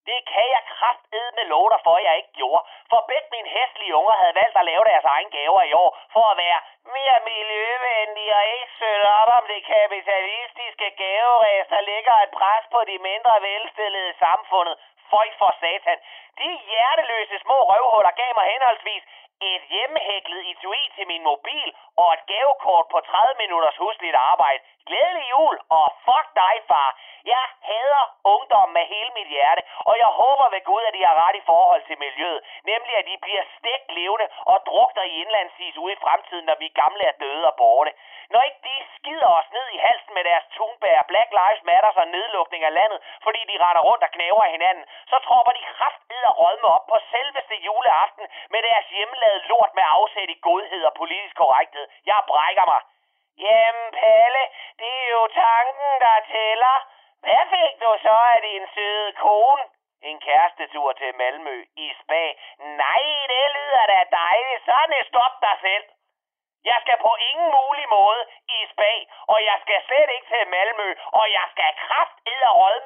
det 0.10 0.20
kan 0.34 0.48
jeg 0.56 0.64
kraftedme 0.74 1.44
love 1.54 1.70
dig 1.74 1.82
for, 1.86 1.96
at 1.98 2.06
jeg 2.08 2.16
ikke 2.20 2.34
gjorde. 2.40 2.64
For 2.92 3.00
bedt 3.10 3.28
mine 3.36 3.50
hæstlige 3.56 3.96
unger 4.00 4.16
havde 4.22 4.36
valgt 4.42 4.58
at 4.62 4.68
lave 4.72 4.84
deres 4.92 5.06
egen 5.16 5.30
gaver 5.38 5.62
i 5.70 5.74
år, 5.84 5.92
for 6.14 6.26
at 6.32 6.38
være 6.44 6.60
mere 6.98 7.18
miljøvenlige 7.32 8.36
og 8.40 8.46
ikke 8.56 8.74
søge 8.80 9.08
op 9.22 9.30
om 9.38 9.44
det 9.54 9.62
kapitalistiske 9.76 10.88
gaveræs, 11.02 11.68
der 11.74 11.82
ligger 11.92 12.16
et 12.26 12.32
pres 12.40 12.64
på 12.74 12.80
de 12.90 12.98
mindre 13.10 13.34
velstillede 13.48 14.10
i 14.10 14.20
samfundet. 14.26 14.76
Føj 15.12 15.28
for 15.40 15.52
satan. 15.62 16.00
De 16.40 16.50
hjerteløse 16.70 17.40
små 17.46 17.58
røvhuller 17.72 18.14
gav 18.22 18.32
mig 18.38 18.46
henholdsvis 18.54 19.04
et 19.42 19.64
hjemmehæklet 19.74 20.50
etui 20.52 20.84
til 20.96 21.08
min 21.08 21.24
mobil 21.24 21.70
og 21.98 22.14
et 22.14 22.24
gavekort 22.32 22.86
på 22.94 23.00
30 23.00 23.36
minutters 23.44 23.78
husligt 23.78 24.16
arbejde. 24.16 24.64
Glædelig 24.88 25.26
jul, 25.36 25.56
og 25.78 25.86
fuck 26.06 26.28
dig, 26.42 26.54
far. 26.70 26.90
Jeg 27.34 27.46
hader 27.70 28.06
ungdom 28.34 28.70
med 28.78 28.86
hele 28.94 29.12
mit 29.18 29.30
hjerte, 29.36 29.62
og 29.90 29.96
jeg 30.04 30.12
håber 30.22 30.48
ved 30.54 30.62
Gud, 30.70 30.84
at 30.88 30.94
de 30.98 31.06
har 31.08 31.16
ret 31.24 31.36
i 31.42 31.48
forhold 31.52 31.82
til 31.88 31.98
miljøet. 32.06 32.42
Nemlig, 32.72 32.94
at 32.98 33.06
de 33.10 33.18
bliver 33.26 33.44
stegt 33.58 33.88
levende 33.98 34.28
og 34.52 34.58
drukner 34.70 35.04
i 35.04 35.22
indlandsis 35.22 35.78
ude 35.78 35.94
i 35.94 36.02
fremtiden, 36.06 36.46
når 36.46 36.58
vi 36.64 36.68
gamle 36.82 37.04
er 37.12 37.16
døde 37.24 37.46
og 37.52 37.56
borte. 37.62 37.92
Når 38.34 38.42
ikke 38.48 38.62
de 38.70 38.78
skider 38.96 39.30
os 39.40 39.50
ned 39.58 39.68
i 39.76 39.78
halsen 39.88 40.14
med 40.14 40.24
deres 40.24 40.46
tunbær, 40.56 41.08
Black 41.12 41.30
Lives 41.40 41.64
Matter 41.70 41.92
og 42.02 42.08
nedlukning 42.08 42.64
af 42.64 42.74
landet, 42.80 43.00
fordi 43.26 43.42
de 43.50 43.56
render 43.66 43.82
rundt 43.90 44.04
og 44.04 44.12
knæver 44.16 44.44
hinanden, 44.56 44.86
så 45.12 45.18
tropper 45.28 45.54
de 45.58 45.64
kraftedder 45.74 46.32
og 46.32 46.38
rødme 46.42 46.68
op 46.76 46.86
på 46.92 46.98
selveste 47.14 47.56
juleaften 47.68 48.26
med 48.54 48.62
deres 48.68 48.88
hjemmelavede 48.96 49.48
lort 49.48 49.72
med 49.76 49.84
afsæt 49.98 50.30
i 50.30 50.40
godhed 50.42 50.84
og 50.90 50.94
politisk 50.94 51.36
korrekthed. 51.36 51.86
Jeg 52.06 52.20
brækker 52.28 52.66
mig. 52.74 52.82
Jamen, 53.46 53.92
Palle, 54.00 54.44
det 54.80 54.94
er 55.04 55.10
jo 55.18 55.24
tanken, 55.28 55.92
der 56.06 56.18
tæller. 56.34 56.76
Hvad 57.24 57.44
fik 57.54 57.74
du 57.84 57.92
så 58.06 58.18
af 58.34 58.42
din 58.42 58.68
søde 58.76 59.12
kone? 59.14 59.64
En 60.02 60.20
kærestetur 60.20 60.94
til 60.94 61.16
Malmø 61.16 61.66
i 61.76 61.88
spa. 62.02 62.24
Nej, 62.84 63.06
det 63.32 63.46
lyder 63.58 63.86
da 63.94 64.00
dejligt. 64.12 64.66
Sådan 64.66 64.94
et 65.00 65.08
stop 65.08 65.34
dig 65.42 65.58
selv. 65.62 65.86
Jeg 66.64 66.78
skal 66.84 66.98
på 67.02 67.12
ingen 67.30 67.52
mulig 67.60 67.88
måde 67.90 68.22
i 68.56 68.60
spag, 68.74 69.00
og 69.34 69.38
jeg 69.50 69.58
skal 69.64 69.80
slet 69.88 70.10
ikke 70.16 70.28
til 70.34 70.48
Malmø, 70.54 70.90
og 71.20 71.26
jeg 71.38 71.46
skal 71.54 71.72
kraft 71.86 72.18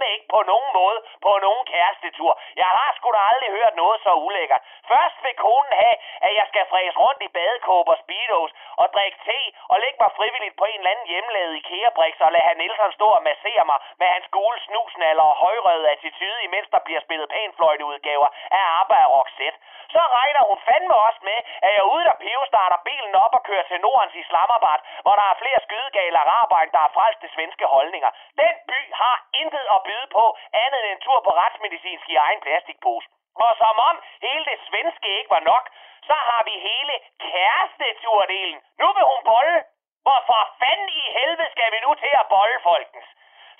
med 0.02 0.10
ikke 0.16 0.30
på 0.36 0.42
nogen 0.52 0.70
måde 0.80 1.00
på 1.26 1.32
nogen 1.46 1.64
kærestetur. 1.72 2.32
Jeg 2.62 2.70
har 2.78 2.90
sgu 2.98 3.08
da 3.16 3.22
aldrig 3.32 3.50
hørt 3.58 3.76
noget 3.82 3.98
så 4.06 4.12
ulækkert. 4.26 4.62
Først 4.92 5.18
vil 5.24 5.36
konen 5.46 5.74
have, 5.84 5.98
at 6.28 6.32
jeg 6.40 6.46
skal 6.52 6.66
fræse 6.74 6.98
rundt 7.04 7.22
i 7.28 7.34
badekåber 7.38 7.94
og 7.96 8.02
speedos 8.04 8.52
og 8.82 8.88
drikke 8.96 9.18
te 9.26 9.40
og 9.72 9.78
lægge 9.84 10.00
mig 10.04 10.12
frivilligt 10.20 10.56
på 10.60 10.66
en 10.72 10.80
eller 10.80 10.92
anden 10.94 11.08
hjemmelavet 11.12 11.54
IKEA-briks 11.62 12.22
og 12.26 12.32
lade 12.32 12.48
han 12.50 12.58
Nielsen 12.58 12.92
stå 13.00 13.08
og 13.18 13.24
massere 13.30 13.64
mig 13.72 13.80
med 14.02 14.08
hans 14.16 14.28
gule 14.36 14.60
snusnaller 14.66 15.26
og 15.32 15.36
højrøde 15.44 15.90
attitude, 15.96 16.44
imens 16.48 16.68
der 16.74 16.82
bliver 16.88 17.02
spillet 17.06 17.30
pænfløjteudgaver 17.30 18.30
af 18.58 18.64
ABBA 18.80 19.00
og 19.06 19.12
Roxette. 19.20 19.60
Så 19.94 20.02
regner 20.18 20.42
hun 20.50 20.60
fandme 20.68 20.96
også 21.08 21.22
med, 21.30 21.40
at 21.66 21.72
jeg 21.78 21.84
ude 21.94 22.04
der 22.10 22.18
pivestarter 22.26 22.80
bilen 22.90 23.16
op 23.16 23.34
og 23.38 23.44
kører 23.50 23.66
til 23.72 23.80
Nordens 23.86 24.16
Islamabad, 24.24 24.80
hvor 25.04 25.16
der 25.20 25.26
er 25.32 25.42
flere 25.44 25.51
skydegale 25.66 26.18
araber, 26.24 26.58
end 26.60 26.72
der 26.76 26.84
er 26.88 26.96
frelste 26.98 27.28
svenske 27.36 27.66
holdninger. 27.66 28.12
Den 28.42 28.56
by 28.70 28.82
har 29.02 29.16
intet 29.42 29.66
at 29.76 29.84
byde 29.88 30.08
på, 30.18 30.24
andet 30.64 30.80
end 30.84 30.92
en 30.92 31.04
tur 31.06 31.20
på 31.28 31.32
retsmedicinsk 31.42 32.10
i 32.10 32.16
egen 32.26 32.42
plastikpose. 32.46 33.08
Og 33.46 33.52
som 33.62 33.76
om 33.90 33.96
hele 34.26 34.46
det 34.46 34.60
svenske 34.70 35.10
ikke 35.18 35.34
var 35.38 35.44
nok, 35.54 35.66
så 36.10 36.18
har 36.30 36.42
vi 36.50 36.56
hele 36.70 36.94
kæresteturdelen. 37.26 38.60
Nu 38.82 38.88
vil 38.96 39.06
hun 39.12 39.22
bolle. 39.34 39.58
Hvorfor 40.06 40.42
fanden 40.62 40.90
i 40.90 41.06
helvede 41.18 41.52
skal 41.52 41.72
vi 41.74 41.80
nu 41.86 41.92
til 42.04 42.14
at 42.22 42.30
bolle, 42.36 42.60
folkens? 42.70 43.10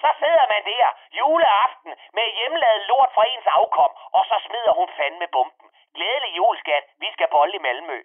Så 0.04 0.10
sidder 0.20 0.46
man 0.54 0.64
der 0.72 0.88
juleaften 1.20 1.92
med 2.18 2.28
hjemmelavet 2.38 2.88
lort 2.92 3.12
fra 3.16 3.24
ens 3.34 3.48
afkom, 3.58 3.92
og 4.18 4.24
så 4.30 4.38
smider 4.46 4.74
hun 4.80 4.90
fandme 4.98 5.28
bomben. 5.28 5.68
Glædelig 5.96 6.38
jul, 6.38 6.58
skat. 6.60 6.86
Vi 7.00 7.10
skal 7.14 7.28
bolle 7.28 7.56
i 7.56 7.64
Malmø. 7.66 8.00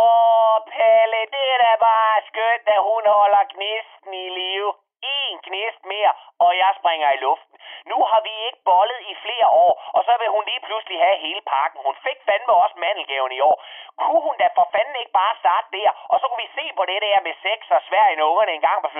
Åh, 0.00 0.56
Palle, 0.72 1.20
det 1.34 1.44
er 1.54 1.58
da 1.64 1.72
bare 1.88 2.22
skønt, 2.28 2.66
at 2.74 2.80
hun 2.88 3.02
holder 3.06 3.44
gnisten 3.54 4.14
i 4.14 4.28
live. 4.28 4.74
En 5.02 5.38
gnist 5.46 5.82
mere, 5.84 6.12
og 6.44 6.50
jeg 6.56 6.70
springer 6.80 7.10
i 7.12 7.22
luften. 7.26 7.56
Nu 7.90 7.98
har 8.10 8.20
vi 8.26 8.32
ikke 8.46 8.62
bollet 8.64 9.00
i 9.10 9.14
flere 9.24 9.48
år, 9.64 9.72
og 9.96 10.04
så 10.06 10.12
vil 10.20 10.28
hun 10.34 10.44
lige 10.44 10.64
pludselig 10.66 10.98
have 11.04 11.18
hele 11.26 11.42
pakken. 11.54 11.80
Hun 11.86 11.96
fik 12.06 12.18
fandme 12.28 12.52
også 12.52 12.76
mandelgaven 12.84 13.32
i 13.32 13.40
år. 13.40 13.56
Kunne 14.00 14.22
hun 14.26 14.36
da 14.42 14.46
for 14.54 14.68
fanden 14.74 14.96
ikke 14.96 15.18
bare 15.22 15.36
starte 15.42 15.68
der, 15.78 15.90
og 16.12 16.16
så 16.20 16.24
kunne 16.26 16.44
vi 16.46 16.56
se 16.58 16.66
på 16.76 16.84
det 16.90 17.00
der 17.06 17.20
med 17.26 17.34
sex 17.46 17.60
og 17.76 17.82
Sverige, 17.88 18.16
når 18.16 18.30
ungerne 18.30 18.52
engang 18.52 18.82
var 18.82 18.92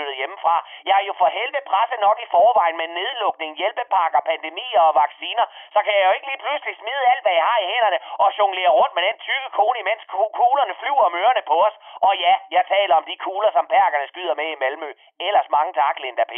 flyttet. 0.56 0.86
Jeg 0.88 0.96
er 1.00 1.06
jo 1.10 1.14
for 1.22 1.28
helvede 1.38 1.68
presset 1.70 2.00
nok 2.06 2.18
i 2.24 2.26
forvejen 2.36 2.76
med 2.76 2.88
nedlukning, 2.88 3.56
hjælpepakker, 3.56 4.20
pandemier 4.30 4.80
og 4.80 4.94
vacciner, 4.94 5.44
så 5.74 5.80
kan 5.84 5.94
jeg 5.98 6.06
jo 6.08 6.12
ikke 6.16 6.28
lige 6.30 6.42
pludselig 6.44 6.76
smide 6.76 7.02
alt, 7.12 7.22
hvad 7.22 7.32
jeg 7.32 7.44
har 7.50 7.58
i 7.58 7.66
hænderne 7.72 7.98
og 8.24 8.28
jonglere 8.38 8.76
rundt 8.78 8.94
med 8.94 9.02
den 9.08 9.18
tykke 9.26 9.50
kone, 9.58 9.78
imens 9.78 10.02
kuglerne 10.38 10.74
flyver 10.80 11.04
om 11.08 11.14
ørerne 11.14 11.42
på 11.50 11.56
os. 11.66 11.76
Og 12.06 12.12
ja, 12.24 12.34
jeg 12.50 12.64
taler 12.74 12.94
om 12.96 13.04
de 13.04 13.16
kugler, 13.16 13.50
som 13.52 13.66
perkerne 13.66 14.08
skyder 14.08 14.34
med 14.34 14.48
i 14.54 14.60
Malmø. 14.62 14.90
Ellers 15.20 15.48
mange 15.50 15.72
tak, 15.72 15.98
Linda 15.98 16.24
P. 16.32 16.34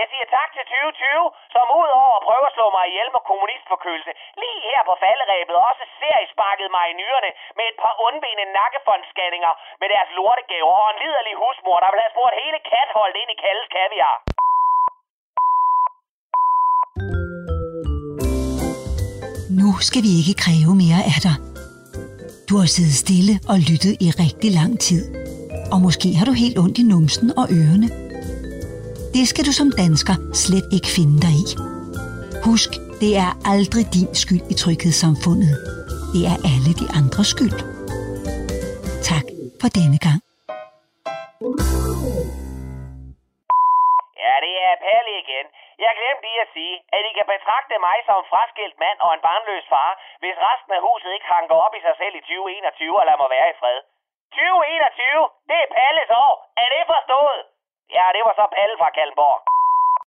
Jeg 0.00 0.06
siger 0.12 0.26
tak 0.36 0.50
til 0.56 0.64
2020, 0.72 1.26
som 1.54 1.66
udover 1.80 2.12
at 2.16 2.24
prøve 2.28 2.44
at 2.48 2.54
slå 2.56 2.66
mig 2.76 2.84
ihjel 2.90 3.08
med 3.14 3.22
kommunistforkølelse, 3.30 4.12
lige 4.42 4.60
her 4.68 4.80
på 4.88 4.94
falderæbet 5.02 5.56
også 5.68 5.84
seriesparket 6.00 6.68
mig 6.76 6.86
i 6.92 6.98
nyrerne 7.00 7.30
med 7.58 7.64
et 7.70 7.76
par 7.82 7.94
undbenede 8.06 8.54
nakkefondsscanninger 8.58 9.52
med 9.80 9.88
deres 9.94 10.10
lortegaver 10.18 10.76
og 10.84 10.90
en 10.92 10.98
liderlig 11.02 11.34
husmor, 11.42 11.78
der 11.82 11.90
vil 11.92 12.02
have 12.04 12.14
spurgt 12.14 12.40
hele 12.42 12.58
katholdet 12.72 13.16
ind 13.22 13.30
i 13.34 13.36
Kalles 13.42 13.68
kaviar. 13.74 14.16
Nu 19.60 19.68
skal 19.88 20.02
vi 20.06 20.12
ikke 20.20 20.34
kræve 20.44 20.72
mere 20.82 21.00
af 21.12 21.18
dig. 21.26 21.36
Du 22.48 22.54
har 22.60 22.68
siddet 22.76 22.96
stille 23.04 23.34
og 23.52 23.56
lyttet 23.68 23.94
i 24.06 24.08
rigtig 24.22 24.50
lang 24.60 24.72
tid. 24.86 25.02
Og 25.74 25.78
måske 25.86 26.08
har 26.18 26.26
du 26.28 26.34
helt 26.42 26.56
ondt 26.64 26.76
i 26.82 26.84
numsen 26.92 27.28
og 27.40 27.46
ørerne. 27.60 28.01
Det 29.16 29.24
skal 29.30 29.44
du 29.48 29.52
som 29.60 29.68
dansker 29.82 30.16
slet 30.44 30.66
ikke 30.76 30.90
finde 30.96 31.16
dig 31.24 31.34
i. 31.42 31.46
Husk, 32.48 32.70
det 33.02 33.12
er 33.24 33.30
aldrig 33.52 33.84
din 33.96 34.10
skyld 34.22 34.44
i 34.52 34.54
tryghedssamfundet. 34.62 35.52
Det 36.14 36.22
er 36.32 36.36
alle 36.52 36.72
de 36.80 36.86
andres 37.00 37.30
skyld. 37.34 37.56
Tak 39.10 39.26
for 39.60 39.68
denne 39.78 39.98
gang. 40.06 40.20
Ja, 44.22 44.34
det 44.44 44.54
er 44.68 44.74
Palle 44.86 45.12
igen. 45.22 45.46
Jeg 45.84 45.92
glemte 45.98 46.24
lige 46.26 46.42
at 46.46 46.52
sige, 46.56 46.74
at 46.96 47.02
I 47.08 47.12
kan 47.18 47.26
betragte 47.34 47.74
mig 47.86 47.96
som 48.08 48.16
en 48.20 48.30
fraskilt 48.32 48.76
mand 48.84 48.98
og 49.06 49.10
en 49.16 49.24
barnløs 49.26 49.66
far, 49.72 49.90
hvis 50.22 50.36
resten 50.48 50.72
af 50.76 50.84
huset 50.88 51.10
ikke 51.16 51.32
hanker 51.36 51.56
op 51.66 51.74
i 51.78 51.84
sig 51.86 51.94
selv 52.00 52.14
i 52.20 52.22
2021 52.26 53.00
og 53.00 53.04
lader 53.06 53.20
mig 53.22 53.30
være 53.36 53.48
i 53.52 53.58
fred. 53.60 53.78
2021, 54.34 55.22
det 55.48 55.58
er 55.64 55.72
Palles 55.76 56.10
år. 56.24 56.34
Er 56.62 56.68
det 56.74 56.84
forstået? 56.94 57.51
Ja, 57.96 58.04
det 58.14 58.22
var 58.26 58.34
så 58.34 58.46
Palle 58.56 58.76
fra 58.80 58.90
Kalmborg. 58.96 59.51